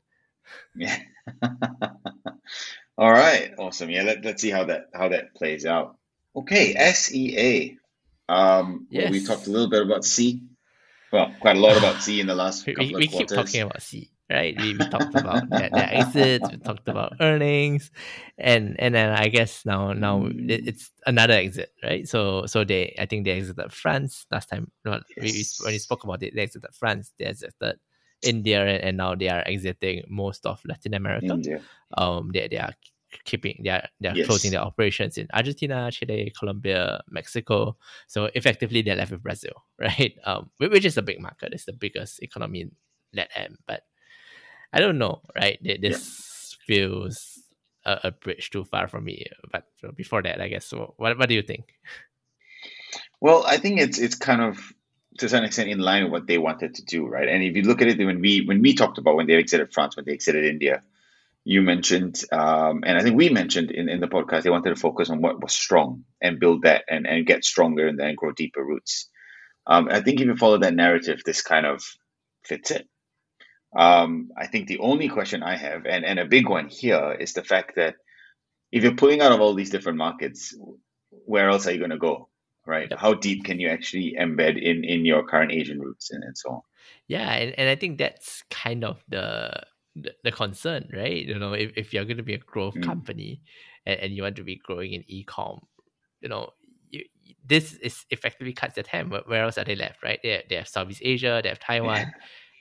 yeah. 0.74 0.98
All 2.96 3.12
right. 3.12 3.52
Awesome. 3.58 3.90
Yeah. 3.90 4.02
Let, 4.02 4.24
let's 4.24 4.40
see 4.42 4.50
how 4.50 4.64
that 4.64 4.88
how 4.94 5.08
that 5.08 5.34
plays 5.34 5.66
out. 5.66 5.96
Okay. 6.36 6.74
SEA. 6.92 7.78
Um, 8.28 8.86
yes. 8.90 9.10
we 9.10 9.24
talked 9.24 9.46
a 9.46 9.50
little 9.50 9.68
bit 9.68 9.82
about 9.82 10.04
Sea. 10.04 10.42
Well, 11.12 11.32
quite 11.40 11.56
a 11.56 11.60
lot 11.60 11.76
about 11.76 12.02
Sea 12.02 12.20
in 12.20 12.26
the 12.26 12.34
last 12.34 12.64
couple 12.66 12.84
we, 12.84 12.92
we, 12.92 13.00
we 13.00 13.06
keep 13.06 13.28
talking 13.28 13.62
about 13.62 13.80
Sea, 13.82 14.10
right? 14.28 14.56
We, 14.58 14.72
we 14.72 14.88
talked 14.88 15.14
about 15.14 15.48
their, 15.48 15.70
their 15.70 15.94
exits. 15.94 16.50
We 16.50 16.56
talked 16.56 16.88
about 16.88 17.14
earnings, 17.20 17.92
and 18.36 18.74
and 18.80 18.94
then 18.94 19.10
I 19.10 19.28
guess 19.28 19.64
now 19.64 19.92
now 19.92 20.28
it's 20.28 20.90
another 21.06 21.34
exit, 21.34 21.70
right? 21.84 22.08
So 22.08 22.46
so 22.46 22.64
they 22.64 22.96
I 22.98 23.06
think 23.06 23.26
they 23.26 23.30
exited 23.30 23.72
France 23.72 24.26
last 24.32 24.48
time. 24.48 24.72
No, 24.84 25.00
yes. 25.16 25.60
we, 25.60 25.66
when 25.66 25.74
we 25.74 25.78
spoke 25.78 26.02
about 26.02 26.22
it, 26.24 26.34
they 26.34 26.42
exited 26.42 26.74
France. 26.74 27.12
They 27.16 27.26
exited 27.26 27.78
India 28.24 28.64
and 28.64 28.96
now 28.96 29.14
they 29.14 29.28
are 29.28 29.42
exiting 29.46 30.04
most 30.08 30.46
of 30.46 30.60
Latin 30.64 30.94
America. 30.94 31.32
India. 31.32 31.60
Um, 31.96 32.30
they, 32.32 32.48
they 32.48 32.58
are 32.58 32.72
keeping 33.24 33.60
they 33.62 33.70
are 33.70 33.86
they 34.00 34.08
are 34.08 34.16
yes. 34.16 34.26
closing 34.26 34.50
their 34.50 34.60
operations 34.60 35.18
in 35.18 35.28
Argentina, 35.32 35.90
Chile, 35.90 36.32
Colombia, 36.36 37.00
Mexico. 37.08 37.76
So 38.08 38.28
effectively, 38.34 38.82
they're 38.82 38.96
left 38.96 39.12
with 39.12 39.22
Brazil, 39.22 39.64
right? 39.78 40.14
Um, 40.24 40.50
which 40.58 40.84
is 40.84 40.96
a 40.96 41.02
big 41.02 41.20
market. 41.20 41.52
It's 41.52 41.66
the 41.66 41.72
biggest 41.72 42.22
economy 42.22 42.62
in 42.62 42.72
LatAm. 43.16 43.56
But 43.66 43.82
I 44.72 44.80
don't 44.80 44.98
know, 44.98 45.22
right? 45.36 45.58
This 45.62 46.56
yeah. 46.58 46.64
feels 46.66 47.38
a, 47.84 48.00
a, 48.04 48.10
bridge 48.10 48.50
too 48.50 48.64
far 48.64 48.88
for 48.88 49.00
me. 49.00 49.26
But 49.52 49.66
before 49.94 50.22
that, 50.22 50.40
I 50.40 50.48
guess. 50.48 50.66
So 50.66 50.94
what 50.96 51.18
what 51.18 51.28
do 51.28 51.34
you 51.34 51.42
think? 51.42 51.74
Well, 53.20 53.44
I 53.46 53.56
think 53.56 53.80
it's 53.80 53.98
it's 53.98 54.16
kind 54.16 54.42
of 54.42 54.72
to 55.18 55.28
some 55.28 55.44
extent 55.44 55.70
in 55.70 55.78
line 55.78 56.04
with 56.04 56.12
what 56.12 56.26
they 56.26 56.38
wanted 56.38 56.74
to 56.74 56.84
do, 56.84 57.06
right? 57.06 57.28
And 57.28 57.42
if 57.42 57.56
you 57.56 57.62
look 57.62 57.82
at 57.82 57.88
it, 57.88 57.98
when 57.98 58.20
we 58.20 58.44
when 58.44 58.62
we 58.62 58.74
talked 58.74 58.98
about 58.98 59.16
when 59.16 59.26
they 59.26 59.34
exited 59.34 59.72
France, 59.72 59.96
when 59.96 60.04
they 60.04 60.12
exited 60.12 60.44
India, 60.44 60.82
you 61.44 61.60
mentioned, 61.60 62.22
um, 62.32 62.82
and 62.86 62.96
I 62.96 63.02
think 63.02 63.16
we 63.16 63.28
mentioned 63.28 63.70
in, 63.70 63.88
in 63.88 64.00
the 64.00 64.08
podcast, 64.08 64.42
they 64.42 64.50
wanted 64.50 64.70
to 64.70 64.80
focus 64.80 65.10
on 65.10 65.20
what 65.20 65.42
was 65.42 65.54
strong 65.54 66.04
and 66.22 66.40
build 66.40 66.62
that 66.62 66.84
and, 66.88 67.06
and 67.06 67.26
get 67.26 67.44
stronger 67.44 67.86
and 67.86 67.98
then 67.98 68.14
grow 68.14 68.32
deeper 68.32 68.64
roots. 68.64 69.10
Um, 69.66 69.88
I 69.90 70.00
think 70.00 70.20
if 70.20 70.26
you 70.26 70.36
follow 70.36 70.58
that 70.58 70.74
narrative, 70.74 71.22
this 71.24 71.42
kind 71.42 71.66
of 71.66 71.84
fits 72.44 72.70
it. 72.70 72.88
Um, 73.76 74.30
I 74.36 74.46
think 74.46 74.68
the 74.68 74.78
only 74.78 75.08
question 75.08 75.42
I 75.42 75.56
have, 75.56 75.84
and, 75.84 76.04
and 76.04 76.18
a 76.18 76.24
big 76.24 76.48
one 76.48 76.68
here, 76.68 77.12
is 77.12 77.34
the 77.34 77.44
fact 77.44 77.76
that 77.76 77.96
if 78.72 78.82
you're 78.82 78.94
pulling 78.94 79.20
out 79.20 79.32
of 79.32 79.40
all 79.40 79.54
these 79.54 79.70
different 79.70 79.98
markets, 79.98 80.56
where 81.10 81.48
else 81.50 81.66
are 81.66 81.72
you 81.72 81.78
going 81.78 81.90
to 81.90 81.98
go? 81.98 82.28
Right? 82.66 82.88
Yep. 82.90 82.98
How 82.98 83.14
deep 83.14 83.44
can 83.44 83.60
you 83.60 83.68
actually 83.68 84.16
embed 84.18 84.60
in 84.60 84.84
in 84.84 85.04
your 85.04 85.26
current 85.26 85.52
Asian 85.52 85.80
roots 85.80 86.10
and, 86.10 86.22
and 86.24 86.36
so 86.36 86.50
on? 86.50 86.60
Yeah, 87.08 87.30
and, 87.32 87.54
and 87.58 87.68
I 87.68 87.76
think 87.76 87.98
that's 87.98 88.42
kind 88.50 88.84
of 88.84 89.02
the 89.08 89.62
the, 89.96 90.12
the 90.24 90.32
concern, 90.32 90.88
right? 90.92 91.24
You 91.24 91.38
know, 91.38 91.52
if, 91.52 91.72
if 91.76 91.92
you're 91.92 92.04
going 92.04 92.16
to 92.16 92.22
be 92.22 92.34
a 92.34 92.38
growth 92.38 92.74
mm. 92.74 92.82
company 92.82 93.42
and, 93.86 94.00
and 94.00 94.12
you 94.12 94.22
want 94.22 94.36
to 94.36 94.44
be 94.44 94.56
growing 94.56 94.92
in 94.92 95.04
e-com, 95.06 95.60
you 96.20 96.28
know, 96.28 96.50
you, 96.90 97.04
this 97.46 97.74
is 97.74 98.04
effectively 98.10 98.52
cuts 98.52 98.74
the 98.74 98.82
time. 98.82 99.10
Where 99.10 99.44
else 99.44 99.58
are 99.58 99.64
they 99.64 99.76
left, 99.76 100.02
right? 100.02 100.18
They, 100.22 100.42
they 100.48 100.56
have 100.56 100.68
Southeast 100.68 101.02
Asia, 101.04 101.40
they 101.42 101.48
have 101.48 101.60
Taiwan, 101.60 101.98
yeah. 101.98 102.10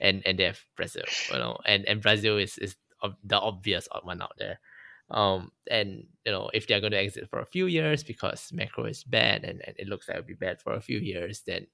and, 0.00 0.22
and 0.24 0.38
they 0.38 0.44
have 0.44 0.60
Brazil, 0.76 1.04
you 1.32 1.38
know, 1.38 1.58
and, 1.66 1.84
and 1.86 2.00
Brazil 2.00 2.38
is, 2.38 2.58
is 2.58 2.76
the 3.24 3.38
obvious 3.38 3.88
one 4.02 4.22
out 4.22 4.32
there. 4.38 4.60
Um, 5.10 5.52
and 5.70 6.06
you 6.24 6.32
know, 6.32 6.50
if 6.54 6.66
they're 6.66 6.80
going 6.80 6.92
to 6.92 6.98
exit 6.98 7.28
for 7.28 7.40
a 7.40 7.46
few 7.46 7.66
years 7.66 8.02
because 8.02 8.50
macro 8.52 8.84
is 8.84 9.04
bad 9.04 9.44
and, 9.44 9.62
and 9.66 9.76
it 9.78 9.88
looks 9.88 10.08
like 10.08 10.16
it'll 10.16 10.26
be 10.26 10.34
bad 10.34 10.60
for 10.60 10.74
a 10.74 10.80
few 10.80 10.98
years, 10.98 11.42
then 11.46 11.66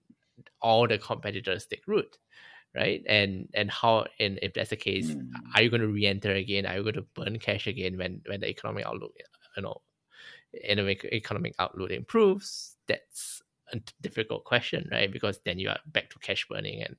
all 0.60 0.88
the 0.88 0.99
competitors 0.99 1.66
take 1.66 1.87
root 1.87 2.18
right? 2.75 3.02
And 3.06 3.49
and 3.54 3.70
how 3.70 4.06
and 4.18 4.38
if 4.42 4.54
that's 4.54 4.70
the 4.70 4.76
case, 4.76 5.10
mm. 5.10 5.28
are 5.54 5.62
you 5.62 5.70
going 5.70 5.80
to 5.80 5.88
re-enter 5.88 6.32
again? 6.32 6.66
Are 6.66 6.76
you 6.76 6.82
going 6.82 6.94
to 6.94 7.06
burn 7.14 7.38
cash 7.38 7.66
again 7.66 7.96
when 7.99 8.22
when 8.26 8.40
the 8.40 8.49
economic 8.49 8.87
outlook, 8.87 9.12
you 9.56 9.62
know, 9.62 9.80
economic 10.54 11.54
outlook 11.58 11.90
improves? 11.90 12.76
That's 12.87 13.42
a 13.72 13.80
difficult 14.00 14.44
question, 14.44 14.88
right? 14.90 15.10
Because 15.10 15.40
then 15.44 15.58
you 15.58 15.68
are 15.68 15.78
back 15.87 16.10
to 16.10 16.18
cash 16.18 16.46
burning 16.49 16.82
and 16.82 16.96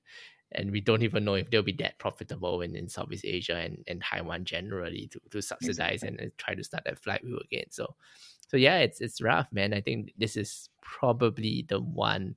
and 0.53 0.71
we 0.71 0.81
don't 0.81 1.03
even 1.03 1.23
know 1.23 1.35
if 1.35 1.49
they'll 1.49 1.63
be 1.63 1.71
that 1.73 1.97
profitable 1.97 2.61
in, 2.61 2.75
in 2.75 2.89
Southeast 2.89 3.25
Asia 3.25 3.55
and, 3.55 3.83
and 3.87 4.01
Taiwan 4.01 4.45
generally 4.45 5.07
to, 5.11 5.19
to 5.31 5.41
subsidize 5.41 6.03
exactly. 6.03 6.23
and, 6.23 6.37
try 6.37 6.55
to 6.55 6.63
start 6.63 6.83
that 6.85 6.99
flight 6.99 7.21
flywheel 7.21 7.39
again. 7.45 7.65
So 7.69 7.95
so 8.47 8.57
yeah, 8.57 8.79
it's 8.79 8.99
it's 8.99 9.21
rough, 9.21 9.47
man. 9.53 9.73
I 9.73 9.79
think 9.79 10.13
this 10.17 10.35
is 10.35 10.69
probably 10.81 11.65
the 11.69 11.79
one 11.79 12.35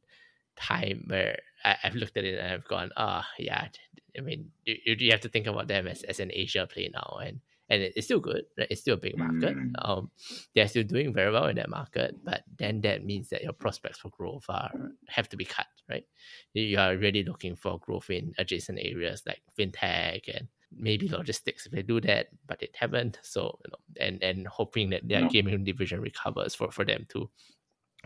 time 0.54 1.04
where 1.08 1.38
I, 1.64 1.76
have 1.80 1.96
looked 1.96 2.16
at 2.16 2.24
it 2.24 2.38
and 2.38 2.52
I've 2.52 2.68
gone, 2.68 2.90
oh 2.96 3.22
yeah. 3.38 3.68
I 4.16 4.20
mean, 4.20 4.52
you, 4.64 4.94
you 4.96 5.10
have 5.10 5.22
to 5.22 5.28
think 5.28 5.48
about 5.48 5.66
them 5.66 5.88
as, 5.88 6.04
as 6.04 6.20
an 6.20 6.30
Asia 6.32 6.68
play 6.70 6.88
now, 6.92 7.18
and 7.20 7.40
and 7.70 7.82
it's 7.82 8.06
still 8.06 8.20
good. 8.20 8.44
Right? 8.58 8.68
It's 8.70 8.80
still 8.80 8.94
a 8.94 8.98
big 8.98 9.16
market. 9.16 9.56
Mm. 9.56 9.72
Um, 9.78 10.10
they're 10.54 10.68
still 10.68 10.82
doing 10.82 11.12
very 11.12 11.32
well 11.32 11.46
in 11.46 11.56
that 11.56 11.70
market, 11.70 12.16
but 12.24 12.42
then 12.58 12.80
that 12.82 13.04
means 13.04 13.28
that 13.30 13.42
your 13.42 13.52
prospects 13.52 13.98
for 13.98 14.10
growth 14.10 14.44
are 14.48 14.70
have 15.08 15.28
to 15.30 15.36
be 15.36 15.44
cut, 15.44 15.66
right? 15.88 16.04
You 16.52 16.78
are 16.78 16.96
really 16.96 17.24
looking 17.24 17.56
for 17.56 17.78
growth 17.78 18.10
in 18.10 18.34
adjacent 18.38 18.78
areas 18.80 19.22
like 19.26 19.40
fintech 19.58 20.22
and 20.34 20.48
maybe 20.76 21.08
logistics 21.08 21.66
if 21.66 21.72
they 21.72 21.82
do 21.82 22.00
that, 22.02 22.28
but 22.46 22.62
it 22.62 22.74
haven't. 22.78 23.18
So 23.22 23.58
you 23.64 23.72
know, 23.72 24.04
and 24.06 24.22
and 24.22 24.46
hoping 24.46 24.90
that 24.90 25.08
their 25.08 25.22
no. 25.22 25.28
gaming 25.28 25.64
division 25.64 26.00
recovers 26.00 26.54
for 26.54 26.70
for 26.70 26.84
them 26.84 27.06
to 27.10 27.30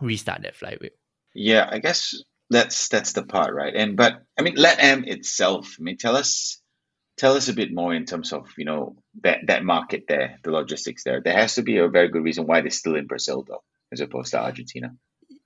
restart 0.00 0.42
that 0.42 0.56
flywheel. 0.56 0.90
Yeah, 1.34 1.68
I 1.70 1.78
guess 1.78 2.14
that's 2.50 2.88
that's 2.88 3.12
the 3.12 3.24
part, 3.24 3.54
right? 3.54 3.74
And 3.74 3.96
but 3.96 4.22
I 4.38 4.42
mean, 4.42 4.56
LatAm 4.56 5.06
itself. 5.06 5.76
I 5.78 5.82
mean, 5.82 5.96
tell 5.98 6.16
us 6.16 6.57
tell 7.18 7.34
us 7.34 7.48
a 7.48 7.52
bit 7.52 7.72
more 7.72 7.92
in 7.94 8.06
terms 8.06 8.32
of 8.32 8.48
you 8.56 8.64
know 8.64 8.96
that 9.22 9.40
that 9.46 9.64
market 9.64 10.04
there, 10.08 10.38
the 10.42 10.50
logistics 10.50 11.04
there. 11.04 11.20
There 11.20 11.34
has 11.34 11.56
to 11.56 11.62
be 11.62 11.78
a 11.78 11.88
very 11.88 12.08
good 12.08 12.24
reason 12.24 12.46
why 12.46 12.60
they're 12.60 12.70
still 12.70 12.96
in 12.96 13.06
Brazil 13.06 13.44
though, 13.46 13.62
as 13.92 14.00
opposed 14.00 14.30
to 14.30 14.40
Argentina. 14.40 14.94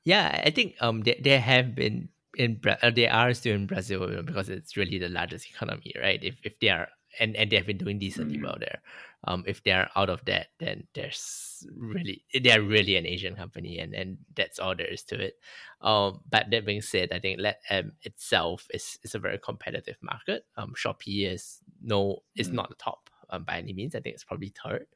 Yeah, 0.05 0.43
I 0.45 0.51
think 0.51 0.77
um 0.81 1.01
they, 1.01 1.21
they 1.23 1.39
have 1.39 1.75
been 1.75 2.09
in 2.37 2.61
uh, 2.65 2.91
they 2.91 3.09
are 3.09 3.35
still 3.35 3.55
in 3.55 3.67
Brazil 3.67 4.23
because 4.23 4.49
it's 4.49 4.77
really 4.77 4.99
the 4.99 5.09
largest 5.09 5.49
economy, 5.49 5.93
right? 6.01 6.23
If 6.23 6.37
if 6.45 6.59
they 6.61 6.69
are 6.69 6.89
and 7.19 7.37
and 7.37 7.51
they've 7.51 7.67
been 7.67 7.79
doing 7.79 7.99
decently 7.99 8.37
mm-hmm. 8.37 8.45
well 8.45 8.57
there. 8.59 8.81
Um, 9.25 9.45
if 9.47 9.63
they're 9.63 9.89
out 9.95 10.11
of 10.11 10.25
that, 10.25 10.49
then 10.59 10.89
there's 10.95 11.65
really 11.77 12.25
they're 12.43 12.63
really 12.63 12.97
an 12.97 13.07
Asian 13.07 13.37
company, 13.37 13.79
and 13.79 13.95
and 13.95 14.19
that's 14.35 14.59
all 14.59 14.75
there 14.75 14.87
is 14.87 15.05
to 15.05 15.21
it. 15.21 15.35
Um, 15.81 16.21
but 16.29 16.51
that 16.51 16.67
being 16.67 16.83
said, 16.83 17.13
I 17.13 17.21
think 17.21 17.41
Let 17.41 17.61
um, 17.71 17.93
itself 18.03 18.67
is 18.75 18.99
is 19.03 19.15
a 19.15 19.21
very 19.21 19.39
competitive 19.39 19.97
market. 20.03 20.45
Um, 20.57 20.75
Shopee 20.77 21.33
is 21.33 21.59
no 21.83 22.23
is 22.35 22.49
mm-hmm. 22.49 22.57
not 22.57 22.69
the 22.69 22.75
top 22.77 23.11
um, 23.33 23.45
by 23.45 23.59
any 23.59 23.73
means. 23.73 23.95
I 23.95 24.01
think 24.01 24.15
it's 24.15 24.25
probably 24.25 24.53
third. 24.63 24.87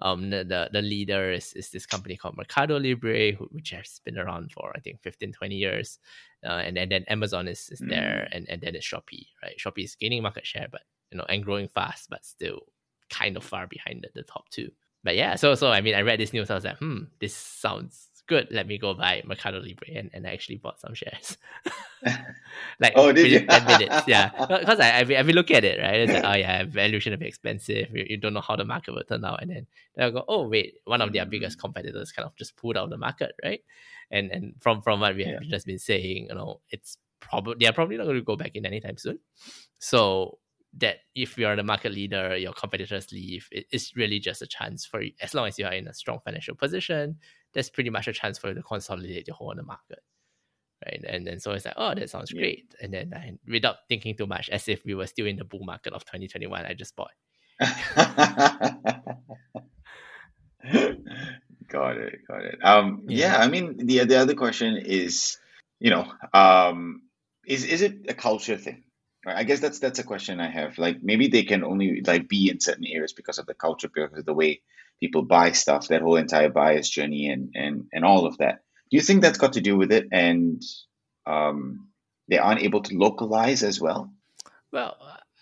Um, 0.00 0.30
the, 0.30 0.44
the, 0.44 0.68
the 0.72 0.82
leader 0.82 1.32
is, 1.32 1.52
is 1.54 1.70
this 1.70 1.86
company 1.86 2.16
called 2.16 2.36
Mercado 2.36 2.78
Libre, 2.78 3.32
who, 3.32 3.44
which 3.52 3.70
has 3.70 4.00
been 4.04 4.18
around 4.18 4.52
for 4.52 4.72
I 4.74 4.80
think 4.80 5.00
15, 5.02 5.32
20 5.32 5.54
years. 5.54 5.98
Uh, 6.44 6.62
and, 6.64 6.76
and 6.76 6.90
then 6.92 7.04
Amazon 7.08 7.48
is, 7.48 7.70
is 7.70 7.80
mm. 7.80 7.88
there, 7.88 8.28
and, 8.32 8.46
and 8.50 8.60
then 8.60 8.74
it's 8.74 8.86
Shopee, 8.86 9.28
right? 9.42 9.56
Shopee 9.58 9.84
is 9.84 9.94
gaining 9.94 10.22
market 10.22 10.46
share, 10.46 10.68
but 10.70 10.82
you 11.10 11.18
know, 11.18 11.24
and 11.28 11.44
growing 11.44 11.68
fast, 11.68 12.10
but 12.10 12.24
still 12.24 12.60
kind 13.10 13.36
of 13.36 13.44
far 13.44 13.66
behind 13.66 14.02
the, 14.02 14.20
the 14.20 14.22
top 14.22 14.48
two. 14.50 14.70
But 15.02 15.16
yeah, 15.16 15.36
so 15.36 15.54
so 15.54 15.70
I 15.70 15.80
mean, 15.80 15.94
I 15.94 16.00
read 16.00 16.18
this 16.18 16.32
news, 16.32 16.50
I 16.50 16.54
was 16.54 16.64
like, 16.64 16.78
hmm, 16.78 17.04
this 17.20 17.34
sounds 17.34 18.08
good. 18.26 18.48
Let 18.50 18.66
me 18.66 18.78
go 18.78 18.94
buy 18.94 19.22
Mercado 19.26 19.60
Libre, 19.60 19.88
and, 19.94 20.10
and 20.12 20.26
I 20.26 20.32
actually 20.32 20.56
bought 20.56 20.80
some 20.80 20.94
shares. 20.94 21.36
like 22.80 22.94
oh, 22.96 23.12
did 23.12 23.30
you? 23.30 23.46
ten 23.46 23.64
minutes, 23.66 24.06
yeah. 24.06 24.30
Because 24.48 24.80
I 24.80 25.00
I 25.00 25.04
been 25.04 25.34
looking 25.34 25.56
at 25.56 25.64
it, 25.64 25.80
right? 25.80 26.00
It's 26.00 26.12
like, 26.12 26.24
oh 26.24 26.34
yeah, 26.34 26.64
valuation 26.64 27.12
will 27.12 27.18
be 27.18 27.26
expensive. 27.26 27.88
You, 27.92 28.06
you 28.08 28.16
don't 28.16 28.34
know 28.34 28.40
how 28.40 28.56
the 28.56 28.64
market 28.64 28.94
will 28.94 29.04
turn 29.04 29.24
out, 29.24 29.42
and 29.42 29.50
then 29.50 29.66
they'll 29.96 30.10
go, 30.10 30.24
oh 30.26 30.48
wait, 30.48 30.76
one 30.84 31.02
of 31.02 31.12
their 31.12 31.26
biggest 31.26 31.60
competitors 31.60 32.12
kind 32.12 32.26
of 32.26 32.34
just 32.36 32.56
pulled 32.56 32.76
out 32.76 32.84
of 32.84 32.90
the 32.90 32.96
market, 32.96 33.32
right? 33.44 33.60
And 34.10 34.30
and 34.30 34.54
from 34.60 34.82
from 34.82 35.00
what 35.00 35.16
we 35.16 35.24
have 35.24 35.42
yeah. 35.42 35.50
just 35.50 35.66
been 35.66 35.78
saying, 35.78 36.28
you 36.30 36.34
know, 36.34 36.60
it's 36.70 36.98
probably 37.20 37.56
they're 37.58 37.72
probably 37.72 37.96
not 37.96 38.04
going 38.04 38.16
to 38.16 38.22
go 38.22 38.36
back 38.36 38.52
in 38.54 38.66
anytime 38.66 38.96
soon. 38.96 39.18
So 39.78 40.38
that 40.78 40.96
if 41.14 41.38
you're 41.38 41.56
the 41.56 41.62
market 41.62 41.92
leader, 41.92 42.36
your 42.36 42.52
competitors 42.52 43.12
leave, 43.12 43.48
it, 43.52 43.66
it's 43.70 43.96
really 43.96 44.18
just 44.18 44.42
a 44.42 44.46
chance 44.46 44.84
for 44.84 45.02
you. 45.02 45.12
As 45.20 45.34
long 45.34 45.46
as 45.46 45.58
you 45.58 45.66
are 45.66 45.72
in 45.72 45.86
a 45.86 45.94
strong 45.94 46.18
financial 46.24 46.54
position, 46.54 47.16
there's 47.52 47.70
pretty 47.70 47.90
much 47.90 48.08
a 48.08 48.12
chance 48.12 48.38
for 48.38 48.48
you 48.48 48.54
to 48.54 48.62
consolidate 48.62 49.28
your 49.28 49.36
whole 49.36 49.50
on 49.50 49.56
the 49.56 49.62
market. 49.62 50.00
Right. 50.84 51.04
And 51.08 51.26
then 51.26 51.40
so 51.40 51.52
it's 51.52 51.64
like, 51.64 51.74
oh, 51.76 51.94
that 51.94 52.10
sounds 52.10 52.32
yeah. 52.32 52.40
great. 52.40 52.74
And 52.80 52.92
then 52.92 53.14
I, 53.14 53.38
without 53.48 53.76
thinking 53.88 54.16
too 54.16 54.26
much, 54.26 54.50
as 54.50 54.68
if 54.68 54.84
we 54.84 54.94
were 54.94 55.06
still 55.06 55.26
in 55.26 55.36
the 55.36 55.44
bull 55.44 55.64
market 55.64 55.92
of 55.92 56.04
2021, 56.04 56.66
I 56.66 56.74
just 56.74 56.96
bought. 56.96 57.12
got 57.60 57.70
it. 61.96 62.18
Got 62.28 62.44
it. 62.44 62.58
Um, 62.62 63.04
yeah. 63.06 63.38
yeah, 63.38 63.44
I 63.44 63.48
mean, 63.48 63.86
the, 63.86 64.04
the 64.04 64.16
other 64.16 64.34
question 64.34 64.76
is, 64.76 65.38
you 65.78 65.90
know, 65.90 66.12
um, 66.34 67.02
is, 67.46 67.64
is 67.64 67.82
it 67.82 68.06
a 68.08 68.14
culture 68.14 68.56
thing? 68.56 68.82
I 69.26 69.44
guess 69.44 69.60
that's 69.60 69.78
that's 69.78 69.98
a 69.98 70.04
question 70.04 70.40
I 70.40 70.50
have. 70.50 70.78
Like 70.78 71.02
maybe 71.02 71.28
they 71.28 71.44
can 71.44 71.64
only 71.64 72.02
like 72.06 72.28
be 72.28 72.50
in 72.50 72.60
certain 72.60 72.86
areas 72.86 73.12
because 73.12 73.38
of 73.38 73.46
the 73.46 73.54
culture, 73.54 73.88
because 73.92 74.18
of 74.18 74.24
the 74.26 74.34
way 74.34 74.62
people 75.00 75.22
buy 75.22 75.52
stuff, 75.52 75.88
that 75.88 76.02
whole 76.02 76.16
entire 76.16 76.50
buyer's 76.50 76.88
journey, 76.88 77.28
and 77.28 77.50
and 77.54 77.86
and 77.92 78.04
all 78.04 78.26
of 78.26 78.38
that. 78.38 78.60
Do 78.90 78.96
you 78.96 79.02
think 79.02 79.22
that's 79.22 79.38
got 79.38 79.54
to 79.54 79.60
do 79.60 79.76
with 79.76 79.92
it, 79.92 80.08
and 80.12 80.62
um, 81.26 81.88
they 82.28 82.38
aren't 82.38 82.62
able 82.62 82.82
to 82.82 82.98
localize 82.98 83.62
as 83.62 83.80
well? 83.80 84.12
Well, 84.72 84.96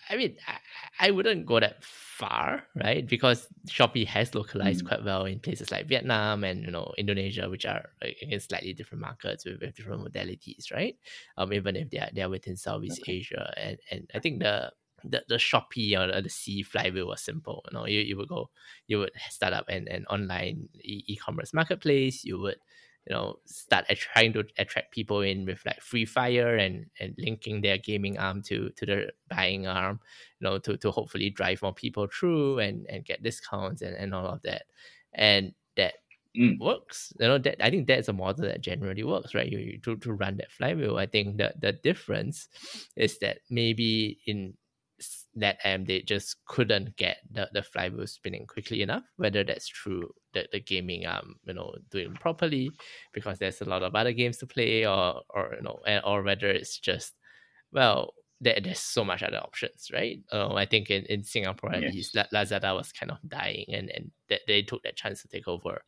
I 0.09 0.17
mean, 0.17 0.37
I, 0.47 1.09
I 1.09 1.11
wouldn't 1.11 1.47
go 1.47 1.61
that 1.61 1.83
far, 2.13 2.65
right? 2.77 3.07
Because 3.09 3.49
Shopee 3.67 4.07
has 4.07 4.35
localized 4.35 4.85
mm. 4.85 4.89
quite 4.89 5.05
well 5.05 5.25
in 5.25 5.41
places 5.41 5.71
like 5.71 5.89
Vietnam 5.89 6.45
and 6.45 6.63
you 6.63 6.71
know 6.71 6.93
Indonesia, 6.99 7.49
which 7.49 7.65
are 7.65 7.89
again 8.03 8.39
slightly 8.39 8.75
different 8.75 9.01
markets 9.01 9.45
with, 9.45 9.61
with 9.61 9.75
different 9.75 10.05
modalities, 10.05 10.71
right? 10.71 10.97
Um, 11.39 11.53
even 11.53 11.75
if 11.75 11.89
they 11.91 11.99
are 11.99 12.11
they 12.13 12.23
are 12.23 12.29
within 12.29 12.57
Southeast 12.57 13.01
okay. 13.03 13.25
Asia, 13.25 13.53
and 13.57 13.79
and 13.91 14.11
I 14.15 14.19
think 14.19 14.41
the 14.41 14.73
the, 15.05 15.25
the 15.27 15.37
Shopee 15.37 15.97
or 15.99 16.21
the 16.21 16.29
Sea 16.29 16.63
flywheel 16.63 17.09
was 17.09 17.23
simple. 17.23 17.65
You 17.71 17.79
know, 17.79 17.87
you, 17.87 18.01
you 18.01 18.17
would 18.17 18.29
go, 18.29 18.51
you 18.87 18.99
would 18.99 19.11
start 19.31 19.53
up 19.53 19.65
an, 19.69 19.89
an 19.89 20.05
online 20.11 20.69
e- 20.81 21.17
commerce 21.17 21.53
marketplace. 21.53 22.25
You 22.25 22.39
would 22.41 22.59
you 23.07 23.15
know 23.15 23.37
start 23.45 23.85
trying 23.97 24.33
to 24.33 24.45
attract 24.59 24.93
people 24.93 25.21
in 25.21 25.45
with 25.45 25.61
like 25.67 25.81
free 25.81 26.05
fire 26.05 26.57
and 26.57 26.87
and 27.01 27.15
linking 27.19 27.61
their 27.61 27.79
gaming 27.79 28.19
arm 28.19 28.43
to 28.43 28.71
to 28.71 28.87
the 28.87 29.13
buying 29.29 29.67
arm 29.67 29.99
you 30.41 30.49
know 30.49 30.59
to 30.59 30.77
to 30.77 30.91
hopefully 30.91 31.31
drive 31.31 31.61
more 31.63 31.75
people 31.75 32.07
through 32.07 32.59
and 32.59 32.87
and 32.89 33.05
get 33.05 33.23
discounts 33.23 33.83
and, 33.83 33.97
and 33.97 34.15
all 34.15 34.27
of 34.27 34.43
that. 34.43 34.63
And 35.15 35.53
that 35.77 35.95
mm. 36.39 36.59
works 36.61 37.13
you 37.19 37.27
know 37.27 37.39
that 37.39 37.63
i 37.65 37.71
think 37.71 37.87
that's 37.87 38.09
a 38.09 38.13
model 38.13 38.45
that 38.45 38.61
generally 38.61 39.03
works 39.03 39.35
right? 39.35 39.51
You, 39.51 39.59
you 39.59 39.79
to, 39.81 39.97
to 39.97 40.13
run 40.13 40.37
that 40.37 40.53
flywheel. 40.53 40.99
I 40.99 41.07
think 41.07 41.39
the 41.39 41.53
the 41.59 41.73
difference 41.73 42.49
is 42.97 43.19
that 43.19 43.39
maybe 43.51 44.19
in 44.27 44.55
that 45.35 45.59
um 45.65 45.85
they 45.85 46.01
just 46.01 46.37
couldn't 46.47 46.97
get 46.97 47.19
the, 47.31 47.49
the 47.53 47.63
flywheel 47.63 48.07
spinning 48.07 48.47
quickly 48.47 48.83
enough 48.83 49.05
whether 49.17 49.45
that's 49.45 49.69
true 49.69 50.09
that 50.35 50.49
the 50.53 50.61
gaming 50.61 51.07
um 51.07 51.37
you 51.45 51.55
know 51.55 51.75
doing 51.91 52.15
properly 52.15 52.71
because 53.13 53.39
there's 53.39 53.61
a 53.61 53.69
lot 53.69 53.83
of 53.83 53.95
other 53.95 54.13
games 54.13 54.39
to 54.39 54.47
play 54.47 54.87
or 54.87 55.21
or 55.31 55.55
you 55.57 55.63
know 55.63 55.81
or 56.05 56.23
whether 56.23 56.49
it's 56.49 56.79
just 56.79 57.15
well 57.73 58.13
there, 58.41 58.59
there's 58.61 58.81
so 58.81 59.05
much 59.05 59.23
other 59.23 59.39
options 59.39 59.89
right? 59.93 60.19
Uh, 60.33 60.53
i 60.55 60.67
think 60.67 60.91
in, 60.91 61.05
in 61.05 61.23
singapore 61.23 61.73
at 61.73 61.83
yes. 61.83 61.95
least 61.95 62.15
lazada 62.35 62.75
was 62.75 62.93
kind 62.93 63.13
of 63.13 63.19
dying 63.29 63.67
and 63.73 63.89
and 63.91 64.11
that 64.29 64.41
they 64.49 64.63
took 64.63 64.83
that 64.83 64.97
chance 64.97 65.23
to 65.23 65.29
take 65.29 65.47
over. 65.47 65.83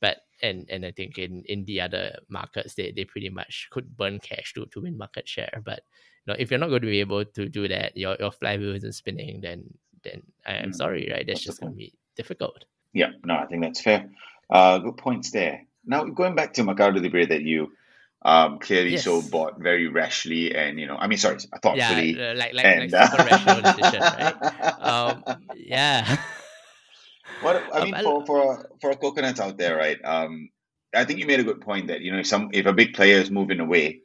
But 0.00 0.18
and 0.42 0.68
and 0.70 0.84
i 0.84 0.92
think 0.92 1.18
in 1.18 1.42
in 1.46 1.64
the 1.64 1.80
other 1.80 2.18
markets 2.28 2.74
they, 2.74 2.92
they 2.94 3.04
pretty 3.04 3.30
much 3.30 3.68
could 3.70 3.96
burn 3.96 4.20
cash 4.20 4.52
to, 4.54 4.66
to 4.66 4.80
win 4.82 4.98
market 4.98 5.28
share. 5.28 5.62
But 5.64 5.80
you 6.26 6.32
know 6.32 6.36
if 6.38 6.50
you're 6.50 6.60
not 6.60 6.68
going 6.68 6.82
to 6.82 6.86
be 6.86 7.00
able 7.00 7.24
to 7.24 7.48
do 7.48 7.68
that 7.68 7.96
your, 7.96 8.16
your 8.18 8.32
flywheel 8.32 8.74
isn't 8.74 8.92
spinning 8.92 9.40
then 9.40 9.64
then 10.02 10.22
i 10.46 10.54
am 10.54 10.70
mm. 10.70 10.74
sorry 10.74 11.08
right 11.12 11.26
that's 11.26 11.40
just 11.40 11.60
going 11.60 11.72
to 11.72 11.76
be 11.76 11.92
difficult 12.16 12.64
yeah, 12.96 13.10
no, 13.24 13.34
I 13.36 13.44
think 13.44 13.62
that's 13.62 13.82
fair. 13.82 14.08
Uh, 14.48 14.78
good 14.78 14.96
points 14.96 15.30
there. 15.30 15.66
Now, 15.84 16.04
going 16.04 16.34
back 16.34 16.54
to 16.54 16.64
Mercado 16.64 16.98
Libre 16.98 17.26
that 17.26 17.42
you 17.42 17.72
Um, 18.22 18.58
clearly, 18.58 18.92
yes. 18.92 19.04
so 19.04 19.22
bought 19.22 19.60
very 19.60 19.86
rashly, 19.86 20.56
and 20.56 20.80
you 20.80 20.86
know, 20.88 20.96
I 20.96 21.06
mean, 21.06 21.18
sorry, 21.18 21.38
thoughtfully. 21.62 22.16
Yeah, 22.16 22.32
like 22.34 22.54
like, 22.54 22.64
and, 22.64 22.90
like 22.90 23.10
super 23.10 23.22
rational 23.22 23.60
decision, 23.70 24.00
right? 24.00 24.34
Um, 24.80 25.22
yeah. 25.54 26.16
What 27.42 27.62
I 27.70 27.84
mean 27.84 27.94
um, 27.94 28.02
for 28.02 28.26
for 28.26 28.70
for 28.80 28.94
coconuts 28.96 29.38
out 29.38 29.58
there, 29.58 29.76
right? 29.76 30.00
Um, 30.02 30.48
I 30.94 31.04
think 31.04 31.20
you 31.20 31.26
made 31.26 31.38
a 31.38 31.44
good 31.44 31.60
point 31.60 31.88
that 31.88 32.00
you 32.00 32.10
know 32.10 32.18
if 32.18 32.26
some 32.26 32.48
if 32.54 32.64
a 32.64 32.72
big 32.72 32.94
player 32.94 33.20
is 33.20 33.30
moving 33.30 33.60
away, 33.60 34.00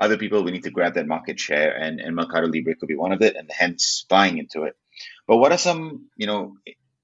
other 0.00 0.16
people 0.16 0.42
will 0.42 0.50
need 0.50 0.64
to 0.64 0.70
grab 0.70 0.94
that 0.94 1.06
market 1.06 1.38
share, 1.38 1.76
and 1.76 2.00
and 2.00 2.16
Mercado 2.16 2.46
Libre 2.46 2.74
could 2.74 2.88
be 2.88 2.96
one 2.96 3.12
of 3.12 3.20
it, 3.22 3.36
and 3.36 3.50
hence 3.52 4.04
buying 4.08 4.38
into 4.38 4.64
it. 4.64 4.74
But 5.26 5.36
what 5.36 5.52
are 5.52 5.58
some 5.58 6.08
you 6.16 6.26
know 6.26 6.54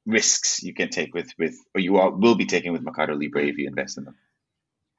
risks 0.07 0.63
you 0.63 0.73
can 0.73 0.89
take 0.89 1.13
with 1.15 1.31
with 1.39 1.57
or 1.75 1.81
you 1.81 1.99
are 1.99 2.11
will 2.11 2.37
be 2.37 2.47
taking 2.47 2.73
with 2.73 2.83
Mercado 2.83 3.15
Libre 3.15 3.47
if 3.47 3.59
you 3.59 3.69
invest 3.69 3.99
in 3.99 4.05
them? 4.05 4.17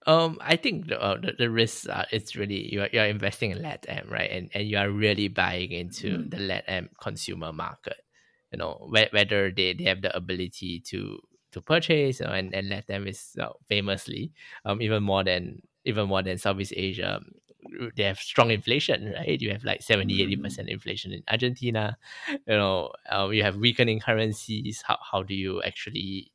Um, 0.06 0.38
I 0.39 0.56
think 0.56 0.88
the, 0.88 1.01
uh, 1.01 1.20
the, 1.20 1.34
the 1.38 1.50
risks 1.50 1.86
are 1.86 2.06
it's 2.12 2.36
really 2.36 2.72
you're, 2.72 2.88
you're 2.94 3.06
investing 3.06 3.51
in 3.51 3.60
LATAM, 3.60 4.10
right? 4.10 4.32
And 4.32 4.50
and 4.54 4.68
you 4.68 4.77
are 4.77 4.89
really 4.89 5.27
buying 5.27 5.72
into 5.72 6.20
mm. 6.20 6.32
the 6.32 6.38
LATAM 6.38 6.89
consumer 7.01 7.51
market. 7.51 7.98
You 8.51 8.60
know, 8.60 8.88
whether 8.89 9.51
they, 9.51 9.74
they 9.74 9.84
have 9.86 10.01
the 10.01 10.16
ability 10.16 10.82
to 10.88 11.20
to 11.51 11.62
purchase, 11.62 12.20
you 12.20 12.25
know, 12.25 12.32
and, 12.32 12.54
and 12.54 12.72
LATAM 12.72 13.08
is 13.08 13.36
uh, 13.42 13.50
famously 13.68 14.32
um 14.66 14.82
even 14.82 15.04
more 15.04 15.24
than 15.24 15.62
even 15.84 16.08
more 16.08 16.24
than 16.24 16.38
Southeast 16.38 16.74
Asia 16.75 17.20
they 17.95 18.03
have 18.03 18.19
strong 18.19 18.51
inflation, 18.51 19.13
right? 19.13 19.39
You 19.41 19.51
have 19.51 19.63
like 19.63 19.81
70, 19.81 20.38
80% 20.38 20.39
mm. 20.39 20.67
inflation 20.67 21.12
in 21.12 21.24
Argentina. 21.29 21.97
You 22.29 22.38
know, 22.47 22.91
um, 23.09 23.33
you 23.33 23.43
have 23.43 23.57
weakening 23.57 24.00
currencies. 24.00 24.83
How, 24.86 24.97
how 25.12 25.24
do 25.24 25.33
you 25.33 25.62
actually 25.63 26.31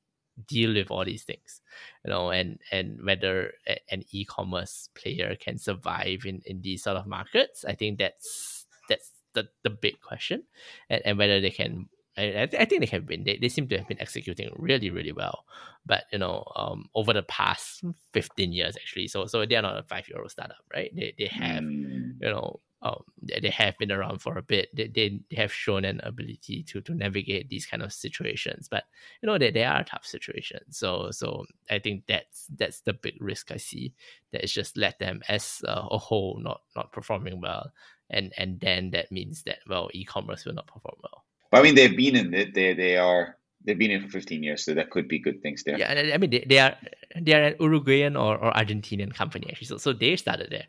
deal 0.46 0.74
with 0.74 0.90
all 0.90 1.04
these 1.04 1.24
things? 1.24 1.60
You 2.04 2.10
know, 2.10 2.30
and, 2.30 2.58
and 2.70 2.98
whether 3.04 3.52
an 3.90 4.04
e-commerce 4.10 4.88
player 4.94 5.36
can 5.38 5.58
survive 5.58 6.24
in, 6.24 6.42
in 6.46 6.60
these 6.62 6.82
sort 6.82 6.96
of 6.96 7.06
markets, 7.06 7.64
I 7.64 7.74
think 7.74 7.98
that's 7.98 8.66
that's 8.88 9.12
the, 9.34 9.48
the 9.62 9.70
big 9.70 10.00
question. 10.00 10.44
And, 10.90 11.02
and 11.04 11.18
whether 11.18 11.40
they 11.40 11.50
can 11.50 11.88
I, 12.16 12.42
I, 12.42 12.64
think 12.66 12.81
they 12.81 12.90
have 12.97 13.07
been. 13.07 13.25
They, 13.25 13.38
they 13.40 13.49
seem 13.49 13.69
to 13.69 13.78
have 13.78 13.88
been 13.88 14.00
executing 14.00 14.50
really, 14.57 14.90
really 14.90 15.12
well. 15.12 15.45
But 15.87 16.04
you 16.12 16.19
know, 16.19 16.45
um, 16.57 16.88
over 16.95 17.12
the 17.12 17.23
past 17.23 17.83
fifteen 18.12 18.52
years, 18.52 18.76
actually, 18.76 19.09
so 19.09 19.26
so 19.26 19.47
they 19.47 19.57
are 19.57 19.62
not 19.62 19.78
a 19.78 19.83
five 19.83 20.09
year 20.09 20.21
old 20.21 20.31
startup, 20.31 20.59
right? 20.73 20.95
They 20.95 21.14
they 21.19 21.26
have, 21.26 21.62
mm. 21.62 22.14
you 22.21 22.28
know, 22.28 22.61
um, 22.83 23.02
they, 23.23 23.40
they 23.40 23.50
have 23.50 23.78
been 23.78 23.92
around 23.92 24.21
for 24.21 24.37
a 24.37 24.42
bit. 24.42 24.69
They, 24.75 24.88
they, 24.88 25.37
have 25.37 25.52
shown 25.52 25.85
an 25.85 26.00
ability 26.02 26.64
to 26.64 26.81
to 26.83 26.95
navigate 26.95 27.49
these 27.49 27.64
kind 27.64 27.83
of 27.83 27.92
situations. 27.92 28.69
But 28.69 28.85
you 29.23 29.28
know, 29.28 29.38
they, 29.38 29.50
they 29.50 29.64
are 29.64 29.85
tough 29.85 30.04
situations. 30.04 30.78
So 30.78 31.11
so 31.12 31.47
I 31.71 31.78
think 31.78 32.04
that's 32.09 32.47
that's 32.57 32.81
the 32.81 32.92
big 32.92 33.14
risk 33.21 33.52
I 33.52 33.57
see. 33.57 33.95
That 34.33 34.45
is 34.45 34.52
just 34.52 34.76
LatAm 34.76 35.23
as 35.28 35.62
a, 35.64 35.87
a 35.92 35.99
whole 35.99 36.38
not 36.42 36.62
not 36.76 36.92
performing 36.92 37.40
well, 37.40 37.71
and 38.11 38.33
and 38.37 38.61
then 38.61 38.90
that 38.90 39.12
means 39.12 39.45
that 39.45 39.59
well, 39.69 39.88
e-commerce 39.95 40.45
will 40.45 40.54
not 40.54 40.66
perform 40.66 40.97
well. 41.02 41.25
But 41.52 41.59
I 41.59 41.62
mean, 41.62 41.75
they've 41.75 41.97
been 41.97 42.16
in 42.16 42.32
it. 42.32 42.54
They 42.54 42.73
they 42.73 42.97
are 42.97 43.37
they've 43.62 43.78
been 43.78 43.90
in 43.90 44.02
for 44.02 44.09
15 44.09 44.42
years, 44.42 44.64
so 44.64 44.73
that 44.73 44.90
could 44.90 45.06
be 45.06 45.18
good 45.18 45.42
things 45.42 45.62
there. 45.64 45.78
Yeah, 45.78 46.12
I 46.14 46.16
mean, 46.16 46.30
they, 46.30 46.44
they 46.49 46.59
are 46.59 46.75
they 47.21 47.35
are 47.35 47.42
an 47.42 47.56
Uruguayan 47.61 48.16
or, 48.16 48.38
or 48.38 48.52
Argentinian 48.52 49.14
company 49.14 49.49
actually. 49.50 49.66
So 49.66 49.76
so 49.76 49.92
they 49.92 50.16
started 50.16 50.49
there, 50.50 50.66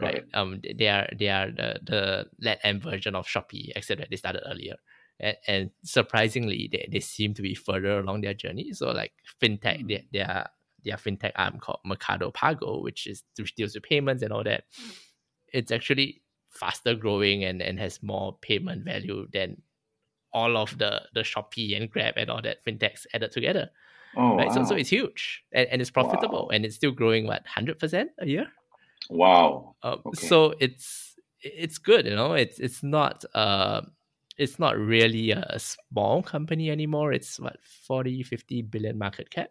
right? 0.00 0.24
Um, 0.34 0.60
they 0.60 0.88
are 0.88 1.08
they 1.16 1.28
are 1.28 1.52
the 1.52 1.78
the 1.84 2.26
LATAM 2.44 2.82
version 2.82 3.14
of 3.14 3.26
Shopee, 3.26 3.70
except 3.76 4.00
that 4.00 4.10
they 4.10 4.16
started 4.16 4.42
earlier. 4.50 4.74
And, 5.18 5.36
and 5.46 5.70
surprisingly, 5.82 6.68
they, 6.70 6.88
they 6.92 7.00
seem 7.00 7.32
to 7.34 7.42
be 7.42 7.54
further 7.54 8.00
along 8.00 8.20
their 8.20 8.34
journey. 8.34 8.72
So 8.72 8.90
like 8.90 9.12
fintech, 9.40 9.80
mm. 9.80 9.88
they, 9.88 10.06
they 10.12 10.20
are 10.20 10.50
their 10.84 10.96
fintech 10.96 11.32
arm 11.36 11.58
called 11.60 11.80
Mercado 11.86 12.32
Pago, 12.32 12.80
which 12.82 13.06
is 13.06 13.22
which 13.38 13.54
deals 13.54 13.74
with 13.74 13.84
payments 13.84 14.24
and 14.24 14.32
all 14.32 14.42
that. 14.44 14.64
It's 15.52 15.70
actually 15.70 16.22
faster 16.50 16.94
growing 16.94 17.44
and, 17.44 17.62
and 17.62 17.78
has 17.78 18.02
more 18.02 18.36
payment 18.42 18.84
value 18.84 19.28
than 19.32 19.62
all 20.32 20.56
of 20.56 20.76
the 20.78 21.02
the 21.14 21.20
Shopee 21.20 21.76
and 21.76 21.90
Grab 21.90 22.14
and 22.16 22.30
all 22.30 22.42
that 22.42 22.64
fintechs 22.64 23.06
added 23.14 23.32
together. 23.32 23.70
Oh, 24.16 24.36
right? 24.36 24.48
Wow. 24.48 24.54
So, 24.54 24.64
so 24.64 24.74
it's 24.76 24.88
huge 24.88 25.44
and, 25.52 25.68
and 25.70 25.82
it's 25.82 25.90
profitable 25.90 26.44
wow. 26.44 26.54
and 26.54 26.64
it's 26.64 26.76
still 26.76 26.92
growing 26.92 27.26
what 27.26 27.46
hundred 27.46 27.78
percent 27.78 28.10
a 28.18 28.26
year. 28.26 28.46
Wow. 29.10 29.76
Um, 29.82 30.00
okay. 30.06 30.26
So 30.26 30.54
it's 30.58 31.16
it's 31.40 31.78
good, 31.78 32.06
you 32.06 32.16
know. 32.16 32.32
It's 32.32 32.58
it's 32.58 32.82
not 32.82 33.24
uh 33.34 33.82
it's 34.38 34.58
not 34.58 34.76
really 34.76 35.30
a 35.30 35.58
small 35.58 36.22
company 36.22 36.70
anymore. 36.70 37.12
It's 37.12 37.40
what 37.40 37.56
40, 37.62 38.22
50 38.22 38.62
billion 38.62 38.98
market 38.98 39.30
cap. 39.30 39.50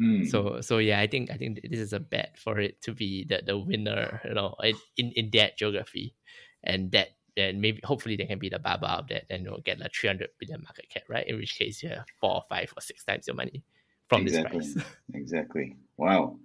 Mm. 0.00 0.26
So 0.28 0.60
so 0.60 0.78
yeah, 0.78 1.00
I 1.00 1.06
think 1.06 1.30
I 1.30 1.36
think 1.36 1.60
this 1.62 1.78
is 1.78 1.92
a 1.92 2.00
bet 2.00 2.36
for 2.38 2.58
it 2.58 2.80
to 2.82 2.92
be 2.92 3.24
the, 3.24 3.42
the 3.44 3.58
winner, 3.58 4.20
you 4.24 4.34
know, 4.34 4.54
in, 4.96 5.12
in 5.12 5.30
that 5.34 5.56
geography. 5.56 6.14
And 6.62 6.90
that 6.92 7.08
then 7.36 7.60
maybe 7.60 7.80
hopefully 7.84 8.16
they 8.16 8.26
can 8.26 8.38
be 8.38 8.48
the 8.48 8.58
baba 8.58 8.90
of 8.90 9.08
that 9.08 9.24
and 9.30 9.44
you'll 9.44 9.60
get 9.60 9.80
a 9.80 9.88
300 9.88 10.28
billion 10.38 10.62
market 10.62 10.88
cap, 10.88 11.02
right? 11.08 11.26
In 11.26 11.36
which 11.36 11.58
case 11.58 11.82
you 11.82 11.88
have 11.90 12.04
four 12.20 12.36
or 12.36 12.42
five 12.48 12.72
or 12.76 12.80
six 12.80 13.04
times 13.04 13.26
your 13.26 13.36
money 13.36 13.62
from 14.08 14.22
exactly. 14.22 14.60
this 14.60 14.74
price. 14.74 14.86
exactly. 15.14 15.76
Wow. 15.96 16.38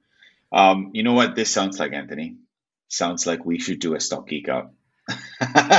Um, 0.52 0.92
you 0.94 1.04
know 1.04 1.14
what 1.14 1.36
this 1.36 1.52
sounds 1.52 1.80
like, 1.80 1.94
Anthony? 1.94 2.38
Sounds 2.88 3.28
like 3.28 3.46
we 3.46 3.60
should 3.60 3.80
do 3.80 3.96
a 3.96 4.00
stock 4.00 4.28
geek 4.28 4.50
out. 4.50 4.72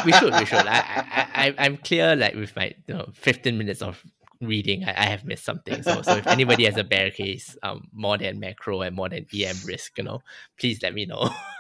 we 0.05 0.13
should, 0.13 0.35
we 0.35 0.45
should. 0.45 0.67
I, 0.67 1.27
I, 1.35 1.55
I'm 1.59 1.77
clear, 1.77 2.15
like 2.15 2.35
with 2.35 2.55
my 2.55 2.75
you 2.87 2.95
know, 2.95 3.09
15 3.15 3.59
minutes 3.59 3.83
of 3.83 4.03
reading, 4.41 4.85
I, 4.85 4.91
I 4.91 5.05
have 5.07 5.25
missed 5.25 5.45
something. 5.45 5.83
So, 5.83 6.03
so 6.03 6.17
if 6.17 6.27
anybody 6.27 6.65
has 6.65 6.77
a 6.77 6.85
bear 6.85 7.11
case, 7.11 7.57
um, 7.63 7.89
more 7.93 8.17
than 8.17 8.41
macro 8.41 8.83
and 8.83 8.95
more 8.95 9.09
than 9.09 9.27
EM 9.35 9.57
risk, 9.67 9.99
you 9.99 10.05
know, 10.05 10.21
please 10.59 10.83
let 10.83 10.95
me 10.95 11.07
know. 11.07 11.31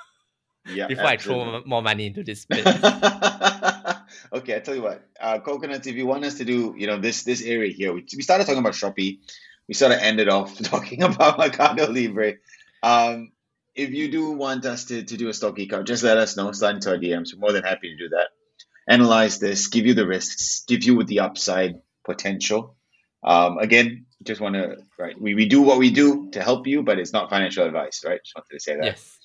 yeah, 0.72 0.86
before 0.86 1.06
absolutely. 1.06 1.44
I 1.44 1.50
throw 1.50 1.62
more 1.66 1.82
money 1.82 2.06
into 2.06 2.22
this 2.22 2.44
bit. 2.48 2.66
okay, 4.32 4.56
I 4.56 4.60
tell 4.62 4.74
you 4.74 4.82
what, 4.82 5.02
uh, 5.20 5.38
coconuts. 5.40 5.86
If 5.86 5.96
you 5.96 6.06
want 6.06 6.24
us 6.24 6.34
to 6.38 6.44
do, 6.44 6.74
you 6.76 6.86
know, 6.86 6.98
this 6.98 7.22
this 7.24 7.42
area 7.42 7.72
here, 7.72 7.92
we, 7.92 8.06
we 8.16 8.22
started 8.22 8.46
talking 8.46 8.60
about 8.60 8.74
Shopee. 8.74 9.18
We 9.68 9.74
sort 9.74 9.92
of 9.92 9.98
ended 9.98 10.28
off 10.28 10.58
talking 10.62 11.02
about 11.02 11.38
Mercado 11.38 11.90
Libre. 11.90 12.34
Um, 12.82 13.32
if 13.74 13.90
you 13.90 14.10
do 14.10 14.32
want 14.32 14.64
us 14.66 14.86
to, 14.86 15.02
to 15.02 15.16
do 15.16 15.28
a 15.28 15.34
stock 15.34 15.56
geek 15.56 15.72
just 15.84 16.02
let 16.02 16.16
us 16.16 16.36
know. 16.36 16.50
Slide 16.52 16.76
into 16.76 16.90
our 16.90 16.98
DMs. 16.98 17.32
We're 17.32 17.40
more 17.40 17.52
than 17.52 17.62
happy 17.62 17.90
to 17.90 17.96
do 17.96 18.08
that. 18.10 18.28
Analyze 18.88 19.38
this, 19.38 19.68
give 19.68 19.86
you 19.86 19.94
the 19.94 20.06
risks, 20.06 20.64
give 20.66 20.82
you 20.84 21.02
the 21.04 21.20
upside 21.20 21.80
potential. 22.04 22.76
Um, 23.22 23.58
again, 23.58 24.06
just 24.24 24.40
want 24.40 24.54
to 24.54 24.76
right. 24.98 25.20
We, 25.20 25.34
we 25.34 25.46
do 25.46 25.62
what 25.62 25.78
we 25.78 25.90
do 25.90 26.30
to 26.30 26.42
help 26.42 26.66
you, 26.66 26.82
but 26.82 26.98
it's 26.98 27.12
not 27.12 27.30
financial 27.30 27.66
advice, 27.66 28.02
right? 28.04 28.20
Just 28.22 28.34
wanted 28.34 28.52
to 28.52 28.60
say 28.60 28.76
that. 28.76 28.84
Yes. 28.84 29.18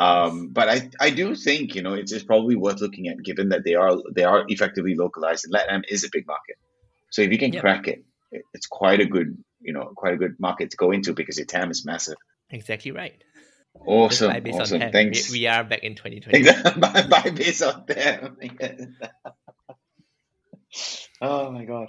Um, 0.00 0.48
but 0.48 0.70
I, 0.70 0.90
I 0.98 1.10
do 1.10 1.34
think 1.34 1.74
you 1.74 1.82
know 1.82 1.92
it's, 1.92 2.10
it's 2.10 2.24
probably 2.24 2.56
worth 2.56 2.80
looking 2.80 3.08
at, 3.08 3.22
given 3.22 3.50
that 3.50 3.64
they 3.64 3.74
are 3.74 3.98
they 4.10 4.24
are 4.24 4.46
effectively 4.48 4.94
localized, 4.94 5.44
and 5.44 5.52
LATAM 5.52 5.82
is 5.90 6.04
a 6.04 6.08
big 6.10 6.26
market. 6.26 6.56
So 7.10 7.20
if 7.20 7.30
you 7.30 7.36
can 7.36 7.52
yep. 7.52 7.60
crack 7.60 7.86
it, 7.86 8.02
it's 8.54 8.66
quite 8.66 9.00
a 9.00 9.04
good 9.04 9.36
you 9.60 9.74
know 9.74 9.92
quite 9.94 10.14
a 10.14 10.16
good 10.16 10.40
market 10.40 10.70
to 10.70 10.78
go 10.78 10.90
into 10.90 11.12
because 11.12 11.36
your 11.36 11.44
TAM 11.44 11.70
is 11.70 11.84
massive. 11.84 12.16
Exactly 12.48 12.92
right. 12.92 13.22
Awesome, 13.74 14.32
awesome. 14.54 14.80
Thanks. 14.90 15.30
We, 15.30 15.40
we, 15.40 15.46
are 15.46 15.64
back 15.64 15.84
in 15.84 15.94
2020. 15.94 16.38
Exactly. 16.38 16.80
buy, 16.80 17.02
buy 17.02 17.30
based 17.30 17.62
on 17.62 17.84
TAM. 17.84 18.38
oh 21.20 21.50
my 21.50 21.66
god. 21.66 21.88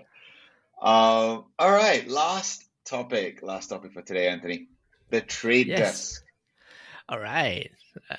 Um, 0.81 1.45
all 1.57 1.71
right, 1.71 2.05
last 2.09 2.65
topic. 2.85 3.41
Last 3.41 3.67
topic 3.69 3.93
for 3.93 4.01
today, 4.01 4.27
Anthony. 4.27 4.67
The 5.11 5.21
trade 5.21 5.67
yes. 5.67 5.79
desk. 5.79 6.23
All 7.11 7.19
right. 7.19 7.69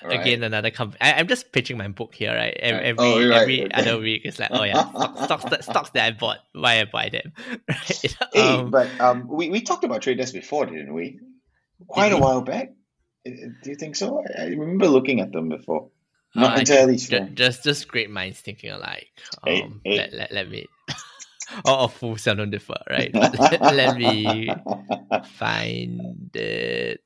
Right. 0.04 0.20
Again, 0.20 0.42
another 0.42 0.70
company. 0.70 0.98
I'm 1.00 1.26
just 1.26 1.50
pitching 1.50 1.78
my 1.78 1.88
book 1.88 2.14
here, 2.14 2.34
right? 2.34 2.54
Every 2.60 2.84
every, 2.84 3.04
oh, 3.04 3.28
right. 3.28 3.40
every 3.40 3.72
other 3.72 3.98
week, 3.98 4.22
it's 4.26 4.38
like, 4.38 4.50
oh 4.52 4.64
yeah, 4.64 4.84
stocks, 5.24 5.44
that, 5.44 5.64
stocks 5.64 5.90
that 5.90 6.04
I 6.04 6.10
bought. 6.10 6.40
Why 6.52 6.80
I 6.80 6.84
buy 6.84 7.08
them? 7.08 7.32
right? 7.68 8.16
Hey, 8.34 8.40
um, 8.40 8.70
but 8.70 8.88
um, 9.00 9.26
we, 9.28 9.48
we 9.48 9.62
talked 9.62 9.84
about 9.84 10.02
trade 10.02 10.18
desk 10.18 10.34
before, 10.34 10.66
didn't 10.66 10.92
we? 10.92 11.20
Quite 11.86 12.12
a 12.12 12.18
while 12.18 12.42
back. 12.42 12.74
Do 13.24 13.52
you 13.64 13.76
think 13.76 13.96
so? 13.96 14.22
I 14.38 14.48
remember 14.48 14.88
looking 14.88 15.20
at 15.20 15.32
them 15.32 15.48
before. 15.48 15.88
Not 16.34 16.56
uh, 16.56 16.60
entirely 16.60 16.98
sure. 16.98 17.20
Just, 17.20 17.34
just, 17.34 17.64
just 17.64 17.88
great 17.88 18.10
minds 18.10 18.40
thinking 18.40 18.70
alike. 18.70 19.08
Um, 19.42 19.80
hey, 19.84 19.96
hey. 19.96 19.96
Let, 19.96 20.12
let, 20.12 20.32
let 20.32 20.50
me. 20.50 20.66
or, 21.64 21.88
full 21.88 22.18
sound 22.18 22.40
on 22.40 22.50
differ, 22.50 22.80
right? 22.90 23.10
let, 23.14 23.60
let 23.60 23.96
me 23.96 24.50
find 25.38 26.36
it. 26.36 27.00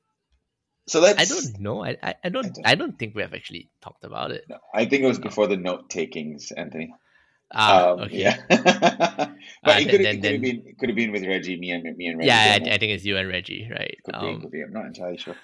So 0.87 1.01
that's. 1.01 1.19
I 1.19 1.25
don't 1.25 1.59
know. 1.59 1.83
I, 1.83 1.97
I, 2.01 2.15
I 2.23 2.29
don't. 2.29 2.45
I 2.45 2.49
don't, 2.49 2.67
I 2.67 2.75
don't 2.75 2.99
think 2.99 3.15
we 3.15 3.21
have 3.21 3.33
actually 3.33 3.69
talked 3.81 4.03
about 4.03 4.31
it. 4.31 4.45
No, 4.49 4.57
I 4.73 4.85
think 4.85 5.03
it 5.03 5.07
was 5.07 5.19
before 5.19 5.47
the 5.47 5.57
note 5.57 5.89
takings, 5.89 6.51
Anthony. 6.51 6.93
Ah, 7.53 7.91
um, 7.91 7.99
okay. 8.01 8.17
Yeah. 8.17 8.37
but 8.49 8.59
uh, 8.59 9.79
it 9.79 9.89
could, 9.89 10.03
then, 10.03 10.33
have 10.33 10.41
been 10.41 10.75
could 10.79 10.89
have 10.89 10.95
been 10.95 11.11
with 11.11 11.25
Reggie, 11.25 11.57
me 11.57 11.71
and 11.71 11.83
me 11.95 12.07
and 12.07 12.17
Reggie. 12.17 12.27
Yeah, 12.27 12.59
I, 12.61 12.75
I, 12.75 12.77
think 12.77 12.91
it's 12.91 13.05
you 13.05 13.17
and 13.17 13.27
Reggie, 13.27 13.69
right? 13.71 13.97
Could 14.05 14.15
um, 14.15 14.35
be, 14.35 14.41
could 14.41 14.51
be. 14.51 14.61
I'm 14.61 14.73
not 14.73 14.85
entirely 14.85 15.17
sure. 15.17 15.35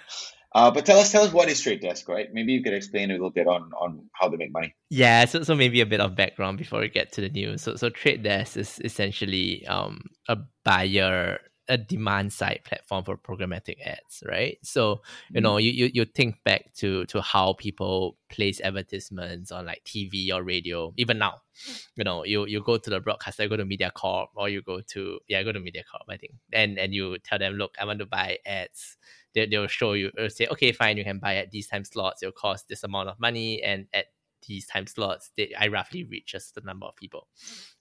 Uh, 0.56 0.70
but 0.70 0.86
tell 0.86 1.00
us, 1.00 1.12
tell 1.12 1.24
us 1.24 1.34
what 1.34 1.50
is 1.50 1.60
Trade 1.62 1.82
Desk, 1.82 2.08
right? 2.08 2.28
Maybe 2.32 2.54
you 2.54 2.62
could 2.62 2.74
explain 2.74 3.10
a 3.10 3.14
little 3.14 3.32
bit 3.32 3.48
on 3.48 3.72
on 3.74 4.10
how 4.14 4.30
they 4.30 4.38
make 4.38 4.52
money. 4.52 4.76
Yeah, 4.90 5.26
so 5.26 5.44
so 5.44 5.56
maybe 5.56 5.82
a 5.82 5.86
bit 5.86 6.00
of 6.00 6.16
background 6.16 6.58
before 6.58 6.82
we 6.82 6.90
get 6.90 7.12
to 7.14 7.22
the 7.22 7.30
news. 7.30 7.62
So 7.64 7.76
so 7.76 7.90
Trade 7.90 8.24
Desk 8.24 8.58
is 8.58 8.80
essentially 8.84 9.66
um 9.68 10.02
a 10.28 10.38
buyer 10.64 11.40
a 11.68 11.78
demand 11.78 12.34
side 12.34 12.62
platform 12.66 13.04
for 13.04 13.18
programmatic 13.18 13.78
ads, 13.86 14.24
right? 14.28 14.58
So 14.64 15.02
you 15.30 15.36
mm-hmm. 15.36 15.44
know, 15.44 15.58
you, 15.58 15.72
you 15.72 15.92
you 15.94 16.06
think 16.06 16.44
back 16.44 16.74
to 16.76 17.06
to 17.06 17.22
how 17.22 17.54
people 17.54 18.18
place 18.30 18.60
advertisements 18.62 19.52
on 19.52 19.66
like 19.66 19.84
TV 19.86 20.32
or 20.34 20.44
radio. 20.44 20.94
Even 20.98 21.20
now, 21.20 21.42
you 21.96 22.04
know, 22.04 22.26
you 22.26 22.46
you 22.46 22.62
go 22.62 22.78
to 22.78 22.90
the 22.90 23.00
broadcaster, 23.00 23.44
you 23.44 23.50
go 23.50 23.58
to 23.58 23.66
MediaCorp, 23.66 24.28
or 24.36 24.50
you 24.50 24.62
go 24.62 24.82
to 24.82 25.20
yeah, 25.28 25.42
go 25.44 25.52
to 25.52 25.60
MediaCorp, 25.60 26.06
I 26.10 26.18
think, 26.18 26.34
and 26.52 26.78
and 26.78 26.94
you 26.94 27.18
tell 27.20 27.40
them, 27.40 27.54
look, 27.54 27.76
I 27.80 27.86
want 27.86 28.00
to 28.00 28.06
buy 28.06 28.40
ads. 28.46 28.98
They 29.34 29.46
they'll 29.46 29.68
show 29.68 29.94
you, 29.94 30.12
they'll 30.16 30.30
say, 30.30 30.48
okay, 30.48 30.72
fine, 30.72 30.98
you 30.98 31.04
can 31.04 31.20
buy 31.20 31.38
at 31.38 31.52
these 31.52 31.68
time 31.68 31.86
slots. 31.86 32.22
It'll 32.22 32.34
cost 32.34 32.68
this 32.68 32.84
amount 32.84 33.10
of 33.10 33.20
money, 33.20 33.64
and 33.64 33.88
at 33.94 34.08
these 34.48 34.66
time 34.66 34.88
slots, 34.88 35.32
they, 35.38 35.54
I 35.58 35.68
roughly 35.68 36.04
reach 36.04 36.28
just 36.28 36.56
the 36.56 36.62
number 36.62 36.86
of 36.86 36.96
people, 36.96 37.28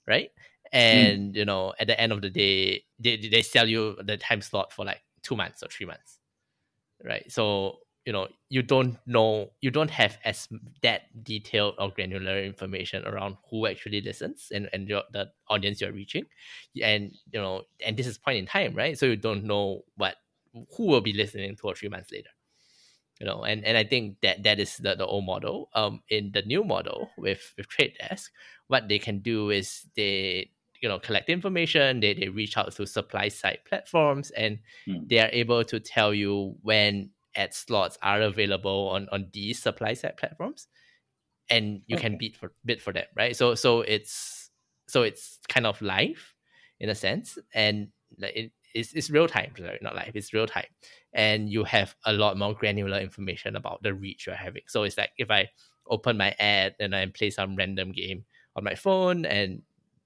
right? 0.07 0.31
Hmm. 0.72 0.78
And 0.78 1.35
mm. 1.35 1.37
you 1.37 1.44
know, 1.44 1.74
at 1.78 1.87
the 1.87 2.00
end 2.00 2.12
of 2.12 2.22
the 2.22 2.30
day, 2.30 2.85
they 2.98 3.16
they 3.16 3.42
sell 3.42 3.68
you 3.68 3.96
the 4.02 4.16
time 4.16 4.40
slot 4.40 4.72
for 4.72 4.85
like 4.85 5.02
two 5.22 5.37
months 5.37 5.62
or 5.62 5.68
three 5.68 5.87
months, 5.87 6.18
right? 7.04 7.30
So 7.30 7.78
you 8.04 8.12
know, 8.12 8.26
you 8.48 8.62
don't 8.62 8.98
know, 9.06 9.50
you 9.61 9.70
don't 9.70 9.90
have 9.90 10.18
as 10.24 10.48
that 10.82 11.02
detailed 11.22 11.74
or 11.78 11.90
granular 11.90 12.42
information 12.42 13.06
around 13.06 13.37
who 13.48 13.66
actually 13.66 14.00
listens 14.00 14.48
and 14.52 14.68
and 14.72 14.88
your, 14.88 15.02
the 15.12 15.30
audience 15.48 15.80
you're 15.80 15.92
reaching, 15.92 16.24
and 16.82 17.12
you 17.32 17.40
know, 17.40 17.62
and 17.85 17.96
this 17.96 18.06
is 18.06 18.18
point 18.18 18.38
in 18.38 18.46
time, 18.46 18.74
right? 18.74 18.98
So 18.98 19.06
you 19.06 19.16
don't 19.16 19.44
know 19.44 19.82
what 19.96 20.16
who 20.76 20.87
will 20.87 21.00
be 21.00 21.12
listening 21.12 21.54
two 21.56 21.66
or 21.66 21.74
three 21.74 21.88
months 21.88 22.11
later 22.12 22.30
you 23.20 23.26
know 23.26 23.44
and 23.44 23.64
and 23.64 23.76
i 23.76 23.85
think 23.85 24.16
that 24.20 24.42
that 24.42 24.58
is 24.58 24.76
the, 24.78 24.94
the 24.94 25.06
old 25.06 25.24
model 25.24 25.70
um 25.74 26.02
in 26.08 26.30
the 26.35 26.42
new 26.42 26.64
model 26.64 27.11
with 27.16 27.54
with 27.56 27.68
trade 27.68 27.94
desk 28.00 28.32
what 28.66 28.88
they 28.88 28.98
can 28.98 29.20
do 29.20 29.50
is 29.50 29.87
they 29.96 30.50
you 30.83 30.88
know 30.88 30.99
collect 30.99 31.31
information 31.31 32.01
they, 32.01 32.12
they 32.12 32.29
reach 32.29 32.59
out 32.59 32.71
to 32.75 32.87
supply 32.87 33.29
side 33.29 33.59
platforms 33.66 34.31
and 34.33 34.59
mm. 34.87 35.09
they 35.09 35.21
are 35.21 35.31
able 35.33 35.64
to 35.64 35.81
tell 35.81 36.12
you 36.12 36.55
when 36.62 37.09
ad 37.37 37.55
slots 37.55 37.97
are 38.03 38.21
available 38.21 38.90
on 38.90 39.09
on 39.12 39.27
these 39.33 39.62
supply 39.62 39.95
side 39.95 40.16
platforms 40.18 40.66
and 41.49 41.81
you 41.87 41.97
okay. 41.97 42.09
can 42.09 42.18
bid 42.18 42.37
for 42.37 42.53
bid 42.64 42.83
for 42.83 42.92
that 42.92 43.09
right 43.16 43.37
so 43.37 43.55
so 43.55 43.81
it's 43.81 44.51
so 44.88 45.03
it's 45.03 45.38
kind 45.49 45.66
of 45.66 45.81
live 45.81 46.35
in 46.81 46.90
a 46.90 46.95
sense 46.95 47.38
and 47.55 47.88
like 48.18 48.37
it, 48.37 48.53
it's, 48.75 48.92
it's 48.92 49.11
real 49.11 49.29
time 49.29 49.53
sorry 49.57 49.79
not 49.83 49.95
live 49.95 50.12
it's 50.14 50.35
real 50.35 50.47
time 50.47 50.66
and 51.14 51.49
you 51.49 51.62
have 51.62 51.95
a 52.07 52.12
lot 52.12 52.37
more 52.37 52.55
granular 52.55 52.99
information 52.99 53.55
about 53.55 53.83
the 53.83 53.95
reach 53.95 54.27
you're 54.27 54.35
having 54.35 54.62
so 54.66 54.83
it's 54.83 54.99
like 54.99 55.11
if 55.16 55.31
i 55.31 55.49
open 55.88 56.16
my 56.16 56.35
ad 56.38 56.75
and 56.81 56.95
i 56.95 57.07
play 57.07 57.31
some 57.31 57.55
random 57.55 57.92
game 57.92 58.25
on 58.57 58.64
my 58.64 58.75
phone 58.75 59.25
and 59.25 59.62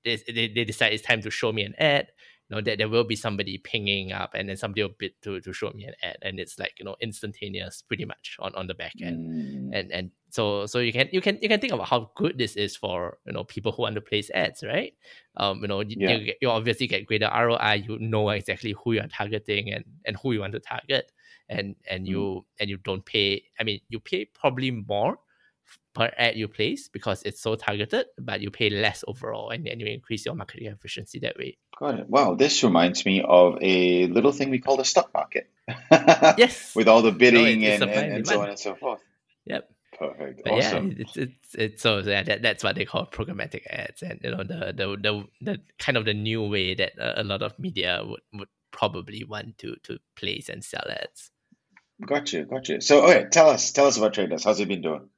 they, 0.06 0.48
they, 0.48 0.64
decide 0.64 0.92
it's 0.92 1.02
time 1.02 1.20
to 1.22 1.30
show 1.30 1.52
me 1.52 1.62
an 1.62 1.74
ad 1.78 2.08
you 2.48 2.56
know 2.56 2.62
that 2.62 2.78
there 2.78 2.88
will 2.88 3.04
be 3.04 3.16
somebody 3.16 3.58
pinging 3.58 4.12
up 4.12 4.34
and 4.34 4.48
then 4.48 4.56
somebody 4.56 4.82
will 4.82 4.94
bid 4.98 5.12
to, 5.22 5.40
to 5.40 5.52
show 5.52 5.70
me 5.70 5.84
an 5.84 5.94
ad 6.02 6.16
and 6.22 6.38
it's 6.38 6.58
like 6.58 6.74
you 6.78 6.84
know 6.84 6.96
instantaneous 7.00 7.82
pretty 7.82 8.04
much 8.04 8.36
on, 8.40 8.54
on 8.54 8.66
the 8.66 8.74
back 8.74 8.92
end 9.02 9.18
mm. 9.18 9.78
and 9.78 9.90
and 9.90 10.10
so 10.30 10.66
so 10.66 10.78
you 10.78 10.92
can 10.92 11.08
you 11.12 11.20
can 11.20 11.38
you 11.42 11.48
can 11.48 11.60
think 11.60 11.72
about 11.72 11.88
how 11.88 12.10
good 12.14 12.38
this 12.38 12.56
is 12.56 12.76
for 12.76 13.18
you 13.26 13.32
know 13.32 13.44
people 13.44 13.72
who 13.72 13.82
want 13.82 13.94
to 13.94 14.00
place 14.00 14.30
ads 14.34 14.62
right 14.62 14.94
um 15.36 15.60
you 15.60 15.68
know 15.68 15.80
yeah. 15.80 16.16
you, 16.16 16.32
you 16.40 16.48
obviously 16.48 16.86
get 16.86 17.06
greater 17.06 17.30
roi 17.32 17.82
you 17.86 17.98
know 17.98 18.28
exactly 18.30 18.74
who 18.84 18.92
you're 18.92 19.08
targeting 19.08 19.72
and 19.72 19.84
and 20.04 20.16
who 20.22 20.32
you 20.32 20.40
want 20.40 20.52
to 20.52 20.60
target 20.60 21.12
and 21.48 21.74
and 21.88 22.06
mm. 22.06 22.10
you 22.10 22.46
and 22.60 22.70
you 22.70 22.76
don't 22.78 23.04
pay 23.04 23.42
i 23.58 23.64
mean 23.64 23.80
you 23.88 23.98
pay 23.98 24.24
probably 24.24 24.70
more 24.70 25.18
per 25.94 26.12
ad 26.16 26.36
you 26.36 26.48
place 26.48 26.88
because 26.88 27.22
it's 27.22 27.40
so 27.40 27.54
targeted, 27.54 28.06
but 28.18 28.40
you 28.40 28.50
pay 28.50 28.70
less 28.70 29.02
overall 29.08 29.50
and 29.50 29.66
then 29.66 29.80
you 29.80 29.86
increase 29.86 30.26
your 30.26 30.34
marketing 30.34 30.68
efficiency 30.68 31.18
that 31.20 31.36
way. 31.38 31.56
Got 31.78 32.00
it. 32.00 32.10
Wow, 32.10 32.34
this 32.34 32.62
reminds 32.62 33.04
me 33.06 33.22
of 33.26 33.58
a 33.62 34.06
little 34.06 34.32
thing 34.32 34.50
we 34.50 34.58
call 34.58 34.76
the 34.76 34.84
stock 34.84 35.12
market. 35.14 35.48
yes. 36.38 36.74
With 36.74 36.88
all 36.88 37.02
the 37.02 37.12
bidding 37.12 37.62
no, 37.62 37.68
and, 37.68 37.82
and, 37.82 38.12
and 38.12 38.26
so 38.26 38.42
on 38.42 38.50
and 38.50 38.58
so 38.58 38.74
forth. 38.74 39.00
Yep. 39.46 39.68
Perfect. 39.98 40.42
But 40.44 40.52
awesome. 40.52 40.88
Yeah, 40.88 40.96
it's, 40.98 41.16
it's, 41.16 41.54
it's 41.54 41.82
so 41.82 41.98
yeah, 41.98 42.22
that, 42.22 42.42
that's 42.42 42.62
what 42.62 42.76
they 42.76 42.84
call 42.84 43.06
programmatic 43.06 43.66
ads, 43.70 44.02
and 44.02 44.20
you 44.22 44.30
know 44.30 44.44
the 44.44 44.74
the 44.76 44.96
the, 45.00 45.24
the 45.40 45.60
kind 45.78 45.96
of 45.96 46.04
the 46.04 46.12
new 46.12 46.42
way 46.42 46.74
that 46.74 46.98
a, 46.98 47.22
a 47.22 47.24
lot 47.24 47.40
of 47.40 47.58
media 47.58 48.02
would, 48.04 48.20
would 48.34 48.48
probably 48.72 49.24
want 49.24 49.56
to 49.56 49.76
to 49.84 49.98
place 50.14 50.50
and 50.50 50.62
sell 50.62 50.84
ads. 50.90 51.30
Gotcha, 52.04 52.44
gotcha. 52.44 52.82
So, 52.82 53.06
okay, 53.06 53.24
tell 53.30 53.48
us, 53.48 53.72
tell 53.72 53.86
us 53.86 53.96
about 53.96 54.12
Traders. 54.12 54.44
How's 54.44 54.60
it 54.60 54.68
been 54.68 54.82
doing? 54.82 55.08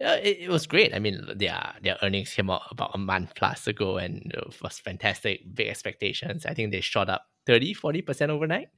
Yeah, 0.00 0.14
it, 0.16 0.38
it 0.40 0.48
was 0.50 0.66
great. 0.66 0.94
I 0.94 0.98
mean, 0.98 1.26
their 1.36 1.74
their 1.82 1.96
earnings 2.02 2.34
came 2.34 2.50
out 2.50 2.62
about 2.70 2.90
a 2.94 2.98
month 2.98 3.34
plus 3.34 3.66
ago 3.66 3.96
and 3.96 4.32
it 4.34 4.62
was 4.62 4.78
fantastic. 4.78 5.42
Big 5.54 5.68
expectations. 5.68 6.44
I 6.44 6.52
think 6.52 6.70
they 6.70 6.82
shot 6.82 7.08
up 7.08 7.26
30, 7.46 7.74
40% 7.74 8.28
overnight. 8.28 8.68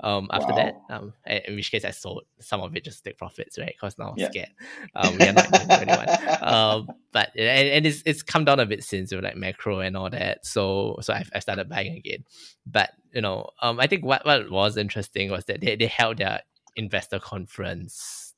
Um, 0.00 0.28
after 0.32 0.52
wow. 0.52 0.56
that, 0.56 0.74
um, 0.90 1.12
in 1.24 1.54
which 1.54 1.70
case 1.70 1.84
I 1.84 1.92
sold 1.92 2.24
some 2.40 2.60
of 2.60 2.74
it 2.74 2.82
just 2.82 3.04
to 3.04 3.10
take 3.10 3.18
profits, 3.18 3.56
right? 3.58 3.72
Because 3.72 3.96
now 3.96 4.08
I'm 4.08 4.14
yeah. 4.16 4.30
scared. 4.30 4.48
Um, 4.96 5.16
we 5.16 5.28
are 5.28 5.32
not 5.32 5.52
going 5.52 5.68
to 5.68 5.80
anyone. 5.80 6.08
Um, 6.42 6.88
but 7.12 7.30
and, 7.36 7.68
and 7.68 7.86
it's 7.86 8.02
it's 8.04 8.24
come 8.24 8.44
down 8.44 8.58
a 8.58 8.66
bit 8.66 8.82
since 8.82 9.14
with 9.14 9.22
like 9.22 9.36
macro 9.36 9.78
and 9.78 9.96
all 9.96 10.10
that. 10.10 10.44
So 10.44 10.96
so 11.00 11.14
I've, 11.14 11.30
I 11.32 11.38
started 11.38 11.68
buying 11.68 11.96
again. 11.96 12.24
But 12.66 12.90
you 13.12 13.20
know, 13.20 13.50
um, 13.62 13.78
I 13.78 13.86
think 13.86 14.04
what 14.04 14.26
what 14.26 14.50
was 14.50 14.76
interesting 14.76 15.30
was 15.30 15.44
that 15.44 15.60
they 15.60 15.76
they 15.76 15.86
held 15.86 16.18
their 16.18 16.40
investor 16.74 17.20
conference 17.20 18.34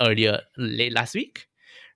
earlier 0.00 0.40
late 0.56 0.92
last 0.92 1.14
week 1.14 1.46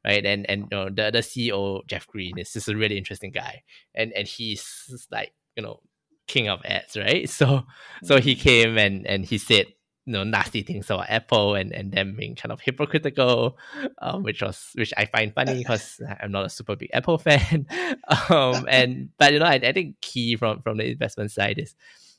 right? 0.05 0.25
And 0.25 0.49
and 0.49 0.69
you 0.71 0.77
know, 0.77 0.85
the 0.87 1.11
the 1.11 1.19
CEO 1.19 1.87
Jeff 1.87 2.07
Green 2.07 2.39
is 2.39 2.53
just 2.53 2.69
a 2.69 2.77
really 2.77 2.99
interesting 2.99 3.31
guy, 3.31 3.63
and 3.95 4.13
and 4.13 4.27
he's 4.27 5.07
like 5.11 5.33
you 5.57 5.63
know 5.63 5.81
king 6.27 6.49
of 6.49 6.61
ads, 6.65 6.97
right? 6.97 7.29
So 7.39 7.65
so 8.03 8.21
he 8.21 8.35
mm-hmm. 8.35 8.43
came 8.43 8.79
and 8.79 9.07
and 9.07 9.25
he 9.25 9.39
said 9.39 9.67
you 10.07 10.13
know 10.13 10.25
nasty 10.25 10.63
things 10.63 10.91
about 10.91 11.11
Apple 11.11 11.55
and 11.55 11.73
and 11.73 11.93
them 11.93 12.17
being 12.17 12.35
kind 12.35 12.53
of 12.53 12.61
hypocritical, 12.61 13.59
um, 14.01 14.23
which 14.23 14.43
was 14.43 14.71
which 14.75 14.93
I 14.97 15.07
find 15.07 15.35
funny 15.35 15.59
because 15.59 16.01
I'm 16.21 16.33
not 16.33 16.47
a 16.47 16.51
super 16.51 16.77
big 16.77 16.91
Apple 16.93 17.19
fan, 17.19 17.67
um, 18.31 18.67
and 18.69 19.11
but 19.19 19.33
you 19.33 19.39
know 19.39 19.47
I, 19.47 19.55
I 19.55 19.73
think 19.73 20.01
key 20.01 20.37
from 20.37 20.63
from 20.63 20.79
the 20.79 20.91
investment 20.91 21.31
side 21.31 21.59
is 21.59 21.75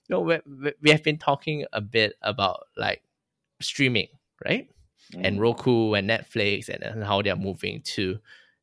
you 0.07 0.15
know 0.15 0.21
we 0.21 0.39
we 0.81 0.91
have 0.91 1.03
been 1.03 1.17
talking 1.17 1.65
a 1.73 1.81
bit 1.81 2.15
about 2.21 2.67
like 2.77 3.01
streaming, 3.61 4.07
right? 4.45 4.69
Mm. 5.13 5.25
and 5.25 5.39
Roku 5.39 5.93
and 5.93 6.09
Netflix 6.09 6.69
and, 6.69 6.83
and 6.83 7.03
how 7.03 7.21
they're 7.21 7.35
moving 7.35 7.81
to, 7.81 8.19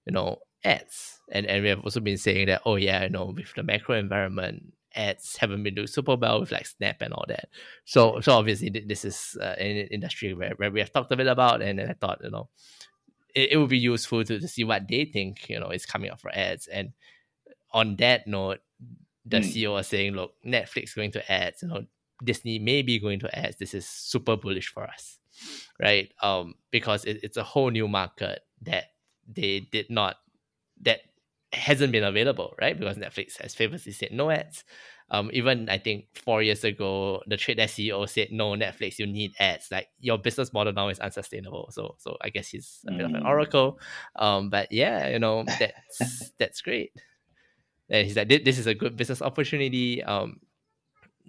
you 0.06 0.12
know, 0.12 0.38
ads. 0.64 1.20
And 1.32 1.46
and 1.46 1.62
we 1.62 1.68
have 1.68 1.80
also 1.80 2.00
been 2.00 2.18
saying 2.18 2.46
that, 2.46 2.62
oh 2.64 2.76
yeah, 2.76 3.04
you 3.04 3.10
know, 3.10 3.26
with 3.36 3.54
the 3.54 3.62
macro 3.62 3.96
environment, 3.96 4.72
ads 4.94 5.36
haven't 5.36 5.62
been 5.62 5.74
doing 5.74 5.86
super 5.86 6.16
well 6.16 6.40
with 6.40 6.52
like 6.52 6.66
Snap 6.66 7.00
and 7.00 7.12
all 7.12 7.24
that. 7.28 7.48
So 7.84 8.20
so 8.20 8.32
obviously 8.32 8.68
this 8.68 9.04
is 9.04 9.36
uh, 9.40 9.54
an 9.58 9.88
industry 9.90 10.34
where, 10.34 10.52
where 10.56 10.70
we 10.70 10.80
have 10.80 10.92
talked 10.92 11.12
a 11.12 11.16
bit 11.16 11.28
about, 11.28 11.62
and 11.62 11.80
I 11.80 11.94
thought 12.00 12.20
you 12.22 12.30
know 12.30 12.48
it, 13.34 13.52
it 13.52 13.56
would 13.56 13.70
be 13.70 13.78
useful 13.78 14.24
to, 14.24 14.40
to 14.40 14.48
see 14.48 14.64
what 14.64 14.88
they 14.88 15.04
think 15.04 15.48
you 15.48 15.60
know 15.60 15.70
is 15.70 15.86
coming 15.86 16.10
up 16.10 16.20
for 16.20 16.30
ads. 16.34 16.66
And 16.66 16.92
on 17.72 17.96
that 17.96 18.26
note, 18.26 18.58
the 19.24 19.38
mm. 19.38 19.44
CEO 19.44 19.72
was 19.74 19.86
saying, 19.86 20.14
look, 20.14 20.34
Netflix 20.44 20.96
going 20.96 21.12
to 21.12 21.32
ads, 21.32 21.62
you 21.62 21.68
know, 21.68 21.84
Disney 22.24 22.58
may 22.58 22.82
be 22.82 22.98
going 22.98 23.20
to 23.20 23.38
ads. 23.38 23.56
This 23.56 23.74
is 23.74 23.86
super 23.86 24.36
bullish 24.36 24.72
for 24.72 24.84
us 24.84 25.19
right? 25.80 26.12
Um, 26.22 26.54
because 26.70 27.04
it, 27.04 27.20
it's 27.22 27.36
a 27.36 27.42
whole 27.42 27.70
new 27.70 27.88
market 27.88 28.40
that 28.62 28.84
they 29.26 29.68
did 29.70 29.90
not 29.90 30.16
that 30.82 31.00
hasn't 31.52 31.92
been 31.92 32.04
available, 32.04 32.54
right? 32.60 32.78
Because 32.78 32.96
Netflix 32.96 33.40
has 33.40 33.54
famously 33.54 33.92
said 33.92 34.12
no 34.12 34.30
ads. 34.30 34.64
Um, 35.12 35.30
even 35.32 35.68
I 35.68 35.78
think 35.78 36.06
four 36.14 36.40
years 36.40 36.62
ago, 36.62 37.20
the 37.26 37.36
trade 37.36 37.56
desk 37.56 37.76
CEO 37.76 38.08
said, 38.08 38.28
"No, 38.30 38.52
Netflix, 38.52 38.98
you 38.98 39.06
need 39.06 39.32
ads. 39.40 39.68
Like 39.70 39.88
your 39.98 40.18
business 40.18 40.52
model 40.52 40.72
now 40.72 40.88
is 40.88 41.00
unsustainable." 41.00 41.70
So, 41.72 41.96
so 41.98 42.16
I 42.20 42.30
guess 42.30 42.48
he's 42.48 42.80
a 42.86 42.92
bit 42.92 43.06
of 43.06 43.14
an 43.14 43.22
mm. 43.22 43.26
oracle. 43.26 43.80
Um, 44.14 44.50
but 44.50 44.70
yeah, 44.70 45.08
you 45.08 45.18
know 45.18 45.44
that's 45.58 46.30
that's 46.38 46.60
great. 46.60 46.92
And 47.88 48.06
he's 48.06 48.16
like, 48.16 48.28
"This 48.28 48.58
is 48.58 48.68
a 48.68 48.74
good 48.74 48.96
business 48.96 49.20
opportunity." 49.20 50.02
Um, 50.04 50.38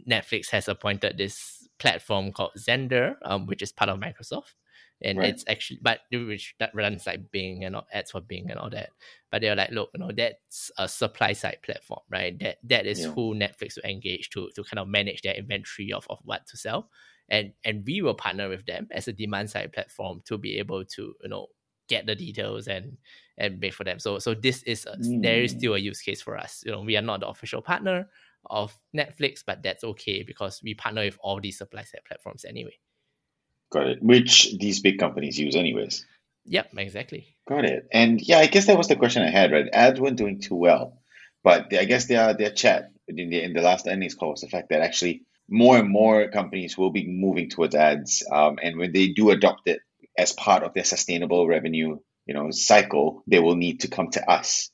Netflix 0.07 0.49
has 0.51 0.67
appointed 0.67 1.17
this 1.17 1.60
platform 1.81 2.31
called 2.31 2.51
Xandr, 2.57 3.15
um, 3.25 3.47
which 3.47 3.61
is 3.61 3.71
part 3.71 3.89
of 3.89 3.99
Microsoft. 3.99 4.53
And 5.03 5.17
right. 5.17 5.29
it's 5.29 5.43
actually, 5.47 5.79
but 5.81 6.01
which 6.11 6.53
that 6.59 6.75
runs 6.75 7.07
like 7.07 7.31
Bing 7.31 7.65
and 7.65 7.75
all, 7.75 7.87
ads 7.91 8.11
for 8.11 8.21
Bing 8.21 8.51
and 8.51 8.59
all 8.59 8.69
that. 8.69 8.91
But 9.31 9.41
they're 9.41 9.55
like, 9.55 9.71
look, 9.71 9.89
you 9.95 9.99
know, 9.99 10.11
that's 10.15 10.69
a 10.77 10.87
supply 10.87 11.33
side 11.33 11.57
platform, 11.63 12.01
right? 12.11 12.37
That 12.39 12.57
that 12.65 12.85
is 12.85 12.99
yeah. 12.99 13.07
who 13.07 13.33
Netflix 13.33 13.77
will 13.77 13.89
engage 13.89 14.29
to 14.29 14.49
to 14.55 14.63
kind 14.63 14.77
of 14.77 14.87
manage 14.87 15.23
their 15.23 15.33
inventory 15.33 15.91
of, 15.91 16.05
of 16.07 16.19
what 16.23 16.45
to 16.47 16.57
sell. 16.57 16.91
And 17.29 17.53
and 17.65 17.83
we 17.83 18.03
will 18.03 18.13
partner 18.13 18.47
with 18.47 18.67
them 18.67 18.87
as 18.91 19.07
a 19.07 19.13
demand 19.13 19.49
side 19.49 19.73
platform 19.73 20.21
to 20.25 20.37
be 20.37 20.59
able 20.59 20.85
to, 20.85 21.15
you 21.23 21.29
know, 21.29 21.47
get 21.89 22.05
the 22.05 22.15
details 22.15 22.67
and 22.67 22.97
and 23.39 23.59
make 23.59 23.73
for 23.73 23.83
them. 23.83 23.97
So 23.97 24.19
so 24.19 24.35
this 24.35 24.61
is 24.63 24.85
a, 24.85 24.97
mm. 24.97 25.23
there 25.23 25.41
is 25.41 25.55
mm. 25.55 25.57
still 25.57 25.73
a 25.73 25.79
use 25.79 26.01
case 26.01 26.21
for 26.21 26.37
us. 26.37 26.61
You 26.63 26.73
know, 26.73 26.81
we 26.81 26.95
are 26.95 27.01
not 27.01 27.21
the 27.21 27.27
official 27.27 27.63
partner, 27.63 28.07
of 28.49 28.77
Netflix, 28.95 29.43
but 29.45 29.63
that's 29.63 29.83
okay 29.83 30.23
because 30.23 30.61
we 30.63 30.73
partner 30.73 31.03
with 31.03 31.17
all 31.21 31.39
these 31.39 31.57
supply 31.57 31.83
side 31.83 32.01
platforms 32.07 32.45
anyway. 32.45 32.77
Got 33.71 33.87
it. 33.87 34.03
Which 34.03 34.57
these 34.59 34.81
big 34.81 34.99
companies 34.99 35.39
use, 35.39 35.55
anyways. 35.55 36.05
Yep, 36.45 36.71
exactly. 36.77 37.35
Got 37.47 37.65
it. 37.65 37.87
And 37.91 38.21
yeah, 38.21 38.39
I 38.39 38.47
guess 38.47 38.67
that 38.67 38.77
was 38.77 38.87
the 38.87 38.95
question 38.95 39.23
I 39.23 39.29
had. 39.29 39.51
Right, 39.51 39.69
ads 39.71 39.99
weren't 39.99 40.17
doing 40.17 40.39
too 40.41 40.55
well, 40.55 40.99
but 41.43 41.73
I 41.73 41.85
guess 41.85 42.05
their 42.05 42.33
their 42.33 42.51
chat 42.51 42.91
in 43.07 43.29
the 43.29 43.41
in 43.41 43.53
the 43.53 43.61
last 43.61 43.87
earnings 43.87 44.15
call 44.15 44.31
was 44.31 44.41
the 44.41 44.49
fact 44.49 44.69
that 44.69 44.81
actually 44.81 45.23
more 45.47 45.77
and 45.77 45.89
more 45.89 46.29
companies 46.29 46.77
will 46.77 46.91
be 46.91 47.07
moving 47.07 47.49
towards 47.49 47.75
ads, 47.75 48.23
um, 48.31 48.57
and 48.61 48.77
when 48.77 48.91
they 48.91 49.09
do 49.09 49.29
adopt 49.29 49.67
it 49.67 49.81
as 50.17 50.33
part 50.33 50.63
of 50.63 50.73
their 50.73 50.83
sustainable 50.83 51.47
revenue, 51.47 51.97
you 52.25 52.33
know, 52.33 52.51
cycle, 52.51 53.23
they 53.27 53.39
will 53.39 53.55
need 53.55 53.81
to 53.81 53.87
come 53.87 54.09
to 54.11 54.29
us 54.29 54.69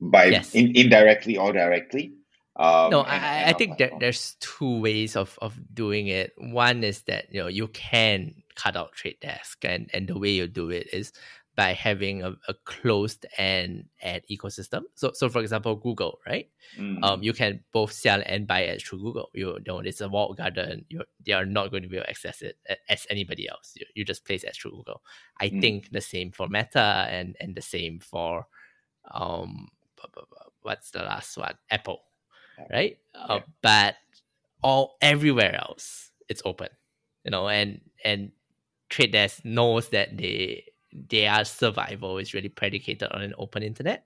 by 0.00 0.26
yes. 0.26 0.54
in, 0.54 0.76
indirectly 0.76 1.36
or 1.36 1.52
directly. 1.52 2.12
Um, 2.56 2.90
no, 2.90 3.02
and, 3.02 3.24
I, 3.24 3.36
and 3.38 3.50
I 3.54 3.58
think 3.58 3.78
that 3.78 3.92
there's 3.98 4.36
two 4.40 4.80
ways 4.80 5.16
of, 5.16 5.38
of 5.40 5.58
doing 5.72 6.08
it. 6.08 6.32
One 6.36 6.84
is 6.84 7.02
that 7.02 7.32
you 7.32 7.40
know 7.40 7.48
you 7.48 7.68
can 7.68 8.34
cut 8.54 8.76
out 8.76 8.92
trade 8.92 9.16
desk, 9.20 9.64
and 9.64 9.88
and 9.94 10.06
the 10.06 10.18
way 10.18 10.30
you 10.30 10.46
do 10.46 10.70
it 10.70 10.88
is 10.92 11.12
by 11.54 11.72
having 11.72 12.22
a, 12.22 12.34
a 12.48 12.54
closed 12.64 13.26
and 13.36 13.84
ad 14.02 14.22
ecosystem. 14.30 14.82
So, 14.94 15.12
so 15.12 15.28
for 15.28 15.40
example, 15.40 15.76
Google, 15.76 16.18
right? 16.26 16.48
Mm. 16.78 17.02
Um, 17.02 17.22
you 17.22 17.34
can 17.34 17.60
both 17.72 17.92
sell 17.92 18.22
and 18.24 18.46
buy 18.46 18.66
ads 18.66 18.82
through 18.82 19.00
Google. 19.00 19.30
You 19.34 19.58
know, 19.66 19.80
it's 19.80 20.00
a 20.00 20.08
walled 20.08 20.38
garden. 20.38 20.84
You 20.88 21.04
they 21.24 21.32
are 21.32 21.46
not 21.46 21.70
going 21.70 21.82
to 21.82 21.88
be 21.88 21.96
able 21.96 22.04
to 22.04 22.10
access 22.10 22.42
it 22.42 22.56
as 22.88 23.06
anybody 23.10 23.48
else. 23.48 23.72
You, 23.76 23.86
you 23.94 24.04
just 24.04 24.24
place 24.24 24.44
ads 24.44 24.58
through 24.58 24.72
Google. 24.72 25.02
I 25.40 25.48
mm. 25.48 25.60
think 25.60 25.90
the 25.90 26.00
same 26.00 26.32
for 26.32 26.48
Meta 26.48 27.06
and 27.10 27.36
and 27.40 27.54
the 27.54 27.62
same 27.62 28.00
for 28.00 28.46
um, 29.10 29.68
what's 30.62 30.90
the 30.90 31.00
last 31.00 31.36
one? 31.36 31.54
Apple, 31.70 32.00
right? 32.70 32.98
Yeah. 33.14 33.20
Uh, 33.20 33.40
but 33.62 33.96
all 34.62 34.96
everywhere 35.00 35.54
else, 35.54 36.10
it's 36.28 36.42
open. 36.44 36.68
You 37.24 37.30
know, 37.30 37.48
and 37.48 37.80
and 38.04 38.32
Trade 38.88 39.12
Desk 39.12 39.44
knows 39.44 39.88
that 39.90 40.16
they 40.16 40.64
their 40.92 41.44
survival 41.44 42.18
is 42.18 42.34
really 42.34 42.48
predicated 42.48 43.08
on 43.12 43.22
an 43.22 43.34
open 43.38 43.62
internet. 43.62 44.04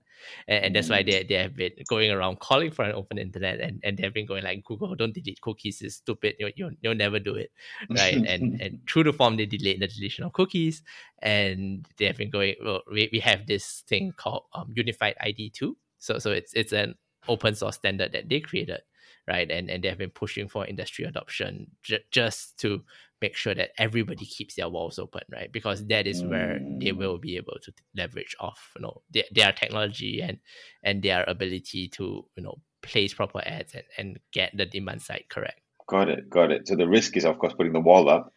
And, 0.48 0.66
and 0.66 0.76
that's 0.76 0.88
why 0.88 1.02
they, 1.02 1.24
they 1.24 1.34
have 1.34 1.54
been 1.54 1.72
going 1.88 2.10
around 2.10 2.40
calling 2.40 2.70
for 2.70 2.84
an 2.84 2.94
open 2.94 3.18
internet 3.18 3.60
and, 3.60 3.80
and 3.84 3.96
they've 3.96 4.14
been 4.14 4.26
going 4.26 4.44
like 4.44 4.64
Google 4.64 4.94
don't 4.94 5.12
delete 5.14 5.40
cookies 5.40 5.82
is 5.82 5.96
stupid 5.96 6.34
you, 6.38 6.50
you, 6.56 6.70
you'll 6.80 6.94
never 6.94 7.18
do 7.18 7.34
it 7.34 7.52
right 7.90 8.14
and 8.14 8.60
and 8.60 8.80
true 8.86 9.04
to 9.04 9.12
form 9.12 9.36
they 9.36 9.46
delayed 9.46 9.80
the 9.80 9.86
deletion 9.86 10.24
of 10.24 10.32
cookies 10.32 10.82
and 11.20 11.86
they 11.98 12.06
have 12.06 12.16
been 12.16 12.30
going 12.30 12.54
well 12.64 12.80
we, 12.90 13.08
we 13.12 13.20
have 13.20 13.46
this 13.46 13.84
thing 13.86 14.12
called 14.16 14.44
um, 14.54 14.72
unified 14.74 15.14
ID 15.20 15.50
2 15.50 15.76
so 15.98 16.18
so 16.18 16.32
it's 16.32 16.54
it's 16.54 16.72
an 16.72 16.94
open 17.28 17.54
source 17.54 17.76
standard 17.76 18.12
that 18.12 18.28
they 18.28 18.40
created 18.40 18.80
right 19.28 19.50
and 19.50 19.70
and 19.70 19.82
they 19.82 19.88
have 19.88 19.98
been 19.98 20.10
pushing 20.10 20.48
for 20.48 20.66
industry 20.66 21.04
adoption 21.04 21.70
just 22.10 22.58
to 22.58 22.82
make 23.20 23.36
sure 23.36 23.54
that 23.54 23.70
everybody 23.78 24.26
keeps 24.26 24.54
their 24.56 24.68
walls 24.68 24.98
open, 24.98 25.22
right? 25.32 25.50
Because 25.50 25.86
that 25.86 26.06
is 26.06 26.22
where 26.22 26.60
they 26.80 26.92
will 26.92 27.18
be 27.18 27.36
able 27.36 27.56
to 27.62 27.72
leverage 27.96 28.36
off, 28.40 28.72
you 28.76 28.82
know, 28.82 29.02
their, 29.10 29.24
their 29.32 29.52
technology 29.52 30.20
and 30.20 30.38
and 30.82 31.02
their 31.02 31.24
ability 31.26 31.88
to, 31.88 32.26
you 32.36 32.42
know, 32.42 32.56
place 32.82 33.14
proper 33.14 33.40
ads 33.44 33.74
and, 33.74 33.84
and 33.98 34.18
get 34.32 34.52
the 34.56 34.66
demand 34.66 35.02
side 35.02 35.24
correct. 35.30 35.60
Got 35.88 36.08
it, 36.08 36.28
got 36.28 36.50
it. 36.50 36.68
So 36.68 36.76
the 36.76 36.88
risk 36.88 37.16
is 37.16 37.24
of 37.24 37.38
course 37.38 37.54
putting 37.54 37.72
the 37.72 37.80
wall 37.80 38.08
up, 38.08 38.32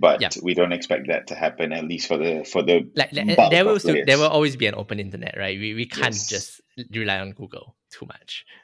but 0.00 0.36
we 0.42 0.54
don't 0.54 0.72
expect 0.72 1.08
that 1.08 1.26
to 1.26 1.34
happen 1.34 1.72
at 1.72 1.84
least 1.84 2.08
for 2.08 2.16
the 2.16 2.42
for 2.44 2.62
the 2.62 2.90
like, 2.96 3.10
there 3.10 3.66
will 3.66 3.78
still, 3.78 4.02
there 4.06 4.16
will 4.16 4.28
always 4.28 4.56
be 4.56 4.66
an 4.66 4.74
open 4.74 4.98
internet, 4.98 5.34
right? 5.36 5.58
We 5.58 5.74
we 5.74 5.84
can't 5.84 6.14
yes. 6.14 6.26
just 6.26 6.60
rely 6.90 7.20
on 7.20 7.32
Google 7.32 7.76
too 7.92 8.06
much. 8.06 8.44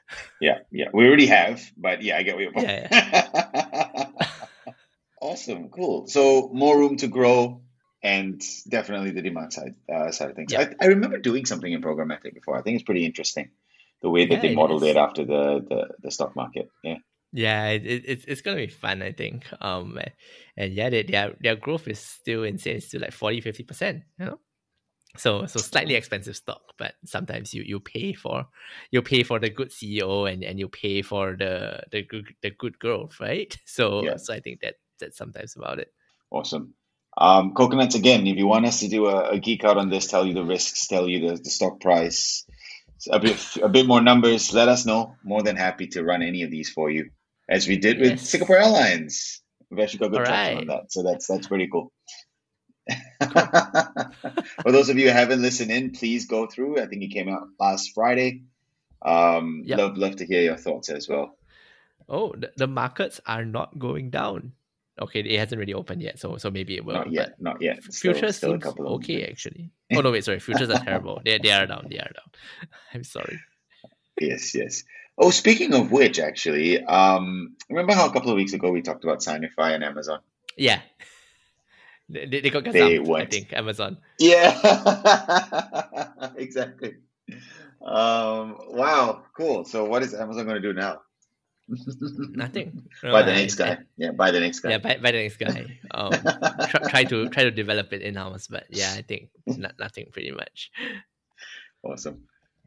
Yeah, 0.41 0.59
yeah, 0.71 0.87
we 0.95 1.05
already 1.05 1.27
have, 1.27 1.61
but 1.77 2.01
yeah, 2.01 2.17
I 2.17 2.23
get 2.23 2.37
what 2.37 2.45
you're. 2.45 2.53
Yeah, 2.63 2.87
yeah. 2.91 4.07
Awesome, 5.21 5.71
cool. 5.71 6.07
So 6.07 6.51
more 6.53 6.79
room 6.79 6.99
to 6.99 7.09
grow, 7.09 7.63
and 8.03 8.41
definitely 8.69 9.11
the 9.11 9.23
demand 9.23 9.53
side 9.53 9.75
uh, 9.93 10.13
side 10.13 10.31
of 10.31 10.37
things. 10.37 10.53
Yeah. 10.53 10.71
I, 10.81 10.85
I 10.85 10.87
remember 10.89 11.19
doing 11.19 11.45
something 11.45 11.73
in 11.73 11.83
programmatic 11.83 12.35
before. 12.35 12.57
I 12.57 12.63
think 12.63 12.77
it's 12.77 12.85
pretty 12.85 13.05
interesting 13.05 13.51
the 14.03 14.11
way 14.11 14.27
that 14.27 14.43
they 14.43 14.55
modeled 14.55 14.85
it, 14.85 14.91
it, 14.91 14.97
after 14.97 15.25
the, 15.25 15.65
the 15.69 15.89
the 16.03 16.11
stock 16.13 16.37
market. 16.37 16.69
Yeah. 16.85 16.99
Yeah, 17.33 17.69
it, 17.69 17.85
it, 17.85 18.05
it's 18.07 18.25
it's 18.27 18.41
gonna 18.41 18.57
be 18.57 18.69
fun, 18.69 19.03
I 19.03 19.13
think. 19.13 19.47
Um, 19.61 19.99
and 20.57 20.73
yeah, 20.73 20.91
they, 20.91 21.03
their 21.03 21.35
their 21.41 21.57
growth 21.57 21.89
is 21.89 21.99
still 21.99 22.45
insane. 22.45 22.77
It's 22.77 22.87
still 22.87 23.01
like 23.01 23.13
40 23.13 23.41
50 23.41 23.63
percent. 23.65 24.03
You 24.19 24.27
know, 24.27 24.39
so 25.17 25.47
so 25.47 25.59
slightly 25.59 25.95
expensive 25.95 26.37
stock, 26.37 26.63
but 26.79 26.95
sometimes 27.05 27.55
you 27.55 27.63
you 27.63 27.81
pay 27.81 28.13
for 28.13 28.47
you 28.91 29.03
pay 29.03 29.23
for 29.23 29.39
the 29.39 29.51
good 29.51 29.71
CEO 29.71 30.31
and, 30.31 30.45
and 30.45 30.59
you 30.59 30.69
pay 30.69 31.03
for 31.03 31.37
the 31.37 31.83
the 31.91 32.03
good 32.03 32.35
the 32.43 32.51
good 32.51 32.79
growth, 32.79 33.19
right? 33.21 33.57
So 33.67 34.05
yeah. 34.05 34.17
so 34.17 34.33
I 34.33 34.41
think 34.41 34.61
that 34.61 34.75
that's 35.01 35.19
sometimes 35.19 35.57
about 35.57 35.79
it. 35.79 35.93
Awesome. 36.31 36.75
Um, 37.19 37.55
coconuts 37.55 37.95
again. 37.95 38.27
If 38.27 38.37
you 38.37 38.47
want 38.47 38.67
us 38.67 38.81
to 38.81 38.89
do 38.89 39.07
a, 39.07 39.31
a, 39.31 39.39
geek 39.39 39.65
out 39.65 39.79
on 39.79 39.89
this, 39.89 40.07
tell 40.07 40.27
you 40.27 40.35
the 40.35 40.45
risks, 40.45 40.87
tell 40.87 41.09
you 41.09 41.31
the, 41.31 41.37
the 41.37 41.49
stock 41.49 41.81
price, 41.81 42.45
a 43.11 43.19
bit 43.19 43.57
a 43.63 43.69
bit 43.69 43.87
more 43.87 44.01
numbers. 44.01 44.53
Let 44.53 44.69
us 44.69 44.87
know. 44.87 45.17
More 45.23 45.43
than 45.43 45.57
happy 45.57 45.87
to 45.89 46.05
run 46.05 46.23
any 46.23 46.43
of 46.43 46.51
these 46.51 46.71
for 46.71 46.91
you, 46.91 47.11
as 47.49 47.69
we 47.69 47.77
did 47.77 47.99
with 47.99 48.11
yes. 48.11 48.29
Singapore 48.29 48.57
Airlines. 48.57 49.43
We've 49.71 49.81
actually 49.81 49.99
got 50.01 50.13
good 50.13 50.27
traction 50.27 50.55
right. 50.55 50.61
on 50.63 50.67
that, 50.69 50.93
so 50.93 51.03
that's 51.03 51.27
that's 51.27 51.49
pretty 51.49 51.69
cool. 51.69 51.93
For 54.63 54.71
those 54.71 54.89
of 54.89 54.99
you 54.99 55.09
who 55.09 55.13
haven't 55.13 55.43
listened 55.43 55.73
in, 55.73 55.91
please 55.91 56.27
go 56.27 56.47
through. 56.47 56.81
I 56.81 56.87
think 56.87 57.03
it 57.03 57.09
came 57.09 57.29
out 57.29 57.49
last 57.59 57.93
Friday. 57.95 58.45
Um, 59.03 59.63
yep. 59.65 59.79
Love 59.79 59.97
love 59.97 60.17
to 60.17 60.27
hear 60.27 60.43
your 60.43 60.57
thoughts 60.57 60.89
as 60.89 61.09
well. 61.09 61.37
Oh, 62.09 62.35
the 62.57 62.69
markets 62.69 63.21
are 63.27 63.45
not 63.45 63.79
going 63.79 64.11
down. 64.11 64.53
Okay, 64.99 65.21
it 65.21 65.39
hasn't 65.39 65.59
really 65.59 65.75
opened 65.75 66.03
yet, 66.03 66.19
so 66.19 66.37
so 66.39 66.51
maybe 66.51 66.77
it 66.77 66.85
will. 66.85 66.95
Not 66.95 67.13
yet, 67.13 67.41
not 67.41 67.61
yet. 67.61 67.85
Futures 67.85 68.37
still, 68.37 68.59
seems 68.61 68.79
okay 68.79 69.25
actually. 69.25 69.71
oh 69.95 70.01
no, 70.01 70.11
wait, 70.11 70.25
sorry. 70.25 70.41
Futures 70.41 70.71
are 70.71 70.83
terrible. 70.83 71.21
They 71.25 71.39
they 71.39 71.53
are 71.53 71.67
down. 71.67 71.87
They 71.91 71.99
are 71.99 72.11
down. 72.13 72.31
I'm 72.95 73.05
sorry. 73.05 73.41
Yes, 74.21 74.55
yes. 74.55 74.85
Oh, 75.19 75.31
speaking 75.31 75.75
of 75.75 75.93
which, 75.93 76.19
actually, 76.19 76.83
um, 76.85 77.57
remember 77.69 77.95
how 77.95 78.07
a 78.07 78.13
couple 78.13 78.31
of 78.31 78.37
weeks 78.37 78.53
ago 78.53 78.71
we 78.71 78.83
talked 78.83 79.05
about 79.05 79.23
Signify 79.23 79.73
and 79.73 79.83
Amazon? 79.85 80.21
Yeah. 80.57 80.81
They, 82.09 82.27
they 82.27 82.51
got 82.51 82.65
they. 82.65 82.99
I 82.99 83.25
think 83.25 83.53
Amazon. 83.53 83.99
Yeah, 84.19 84.53
exactly. 86.37 86.97
Um, 87.85 88.57
wow, 88.69 89.25
cool. 89.37 89.65
So, 89.65 89.85
what 89.87 90.03
is 90.03 90.15
Amazon 90.15 90.45
going 90.45 90.63
to 90.63 90.69
do 90.69 90.73
now? 90.73 91.01
Nothing. 91.69 92.89
No, 93.03 93.13
by 93.13 93.23
the 93.23 93.33
next 93.33 93.57
guy. 93.57 93.79
yeah, 93.97 94.13
by 94.13 94.31
the 94.31 94.41
next 94.41 94.61
guy. 94.61 94.71
Yeah, 94.71 94.79
by, 94.79 94.99
by 94.99 95.11
the 95.11 95.23
next 95.23 95.37
guy. 95.37 95.79
Um, 95.91 96.13
try, 96.69 96.81
try 96.89 97.05
to 97.05 97.29
try 97.29 97.45
to 97.45 97.51
develop 97.51 97.93
it 97.93 98.03
in 98.03 98.15
house, 98.15 98.47
but 98.47 98.65
yeah, 98.71 98.95
I 98.97 99.03
think 99.03 99.31
not, 99.47 99.75
nothing 99.79 100.07
pretty 100.13 100.31
much. 100.31 100.71
Awesome. 101.83 102.25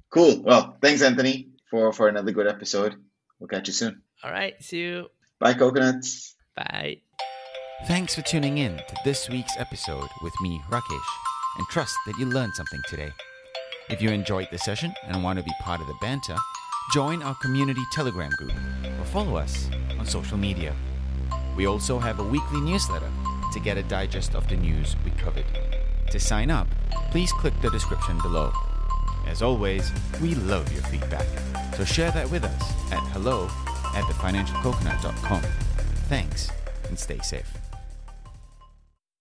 Cool. 0.09 0.41
Well, 0.43 0.77
thanks, 0.81 1.01
Anthony, 1.01 1.49
for 1.69 1.93
for 1.93 2.09
another 2.09 2.31
good 2.31 2.47
episode. 2.47 2.95
We'll 3.39 3.47
catch 3.47 3.67
you 3.67 3.73
soon. 3.73 4.01
All 4.23 4.31
right. 4.31 4.61
See 4.61 4.79
you. 4.79 5.07
Bye, 5.39 5.53
coconuts. 5.53 6.35
Bye. 6.55 7.01
Thanks 7.85 8.13
for 8.13 8.21
tuning 8.21 8.57
in 8.57 8.75
to 8.75 8.95
this 9.05 9.29
week's 9.29 9.55
episode 9.57 10.09
with 10.21 10.33
me, 10.41 10.59
Rakesh, 10.69 11.11
and 11.57 11.65
trust 11.69 11.95
that 12.05 12.17
you 12.19 12.25
learned 12.25 12.53
something 12.53 12.81
today. 12.89 13.11
If 13.89 14.01
you 14.01 14.09
enjoyed 14.09 14.49
the 14.51 14.57
session 14.57 14.93
and 15.07 15.23
want 15.23 15.39
to 15.39 15.45
be 15.45 15.53
part 15.61 15.79
of 15.79 15.87
the 15.87 15.95
banter, 16.01 16.35
join 16.93 17.21
our 17.21 17.35
community 17.35 17.81
Telegram 17.91 18.31
group 18.31 18.51
or 18.99 19.05
follow 19.05 19.35
us 19.35 19.69
on 19.99 20.05
social 20.05 20.37
media. 20.37 20.73
We 21.55 21.67
also 21.67 21.99
have 21.99 22.19
a 22.19 22.23
weekly 22.23 22.61
newsletter 22.61 23.09
to 23.53 23.59
get 23.59 23.77
a 23.77 23.83
digest 23.83 24.35
of 24.35 24.47
the 24.47 24.55
news 24.55 24.95
we 25.03 25.11
covered. 25.11 25.45
To 26.11 26.19
sign 26.19 26.49
up, 26.49 26.67
please 27.11 27.31
click 27.33 27.53
the 27.61 27.69
description 27.69 28.17
below. 28.21 28.51
As 29.27 29.41
always, 29.41 29.91
we 30.21 30.35
love 30.35 30.71
your 30.73 30.83
feedback, 30.83 31.27
so 31.75 31.85
share 31.85 32.11
that 32.11 32.29
with 32.31 32.43
us 32.43 32.91
at 32.91 33.03
hello 33.09 33.45
at 33.93 34.03
thefinancialcoconut.com. 34.05 35.41
Thanks 36.07 36.49
and 36.87 36.97
stay 36.97 37.19
safe. 37.19 37.58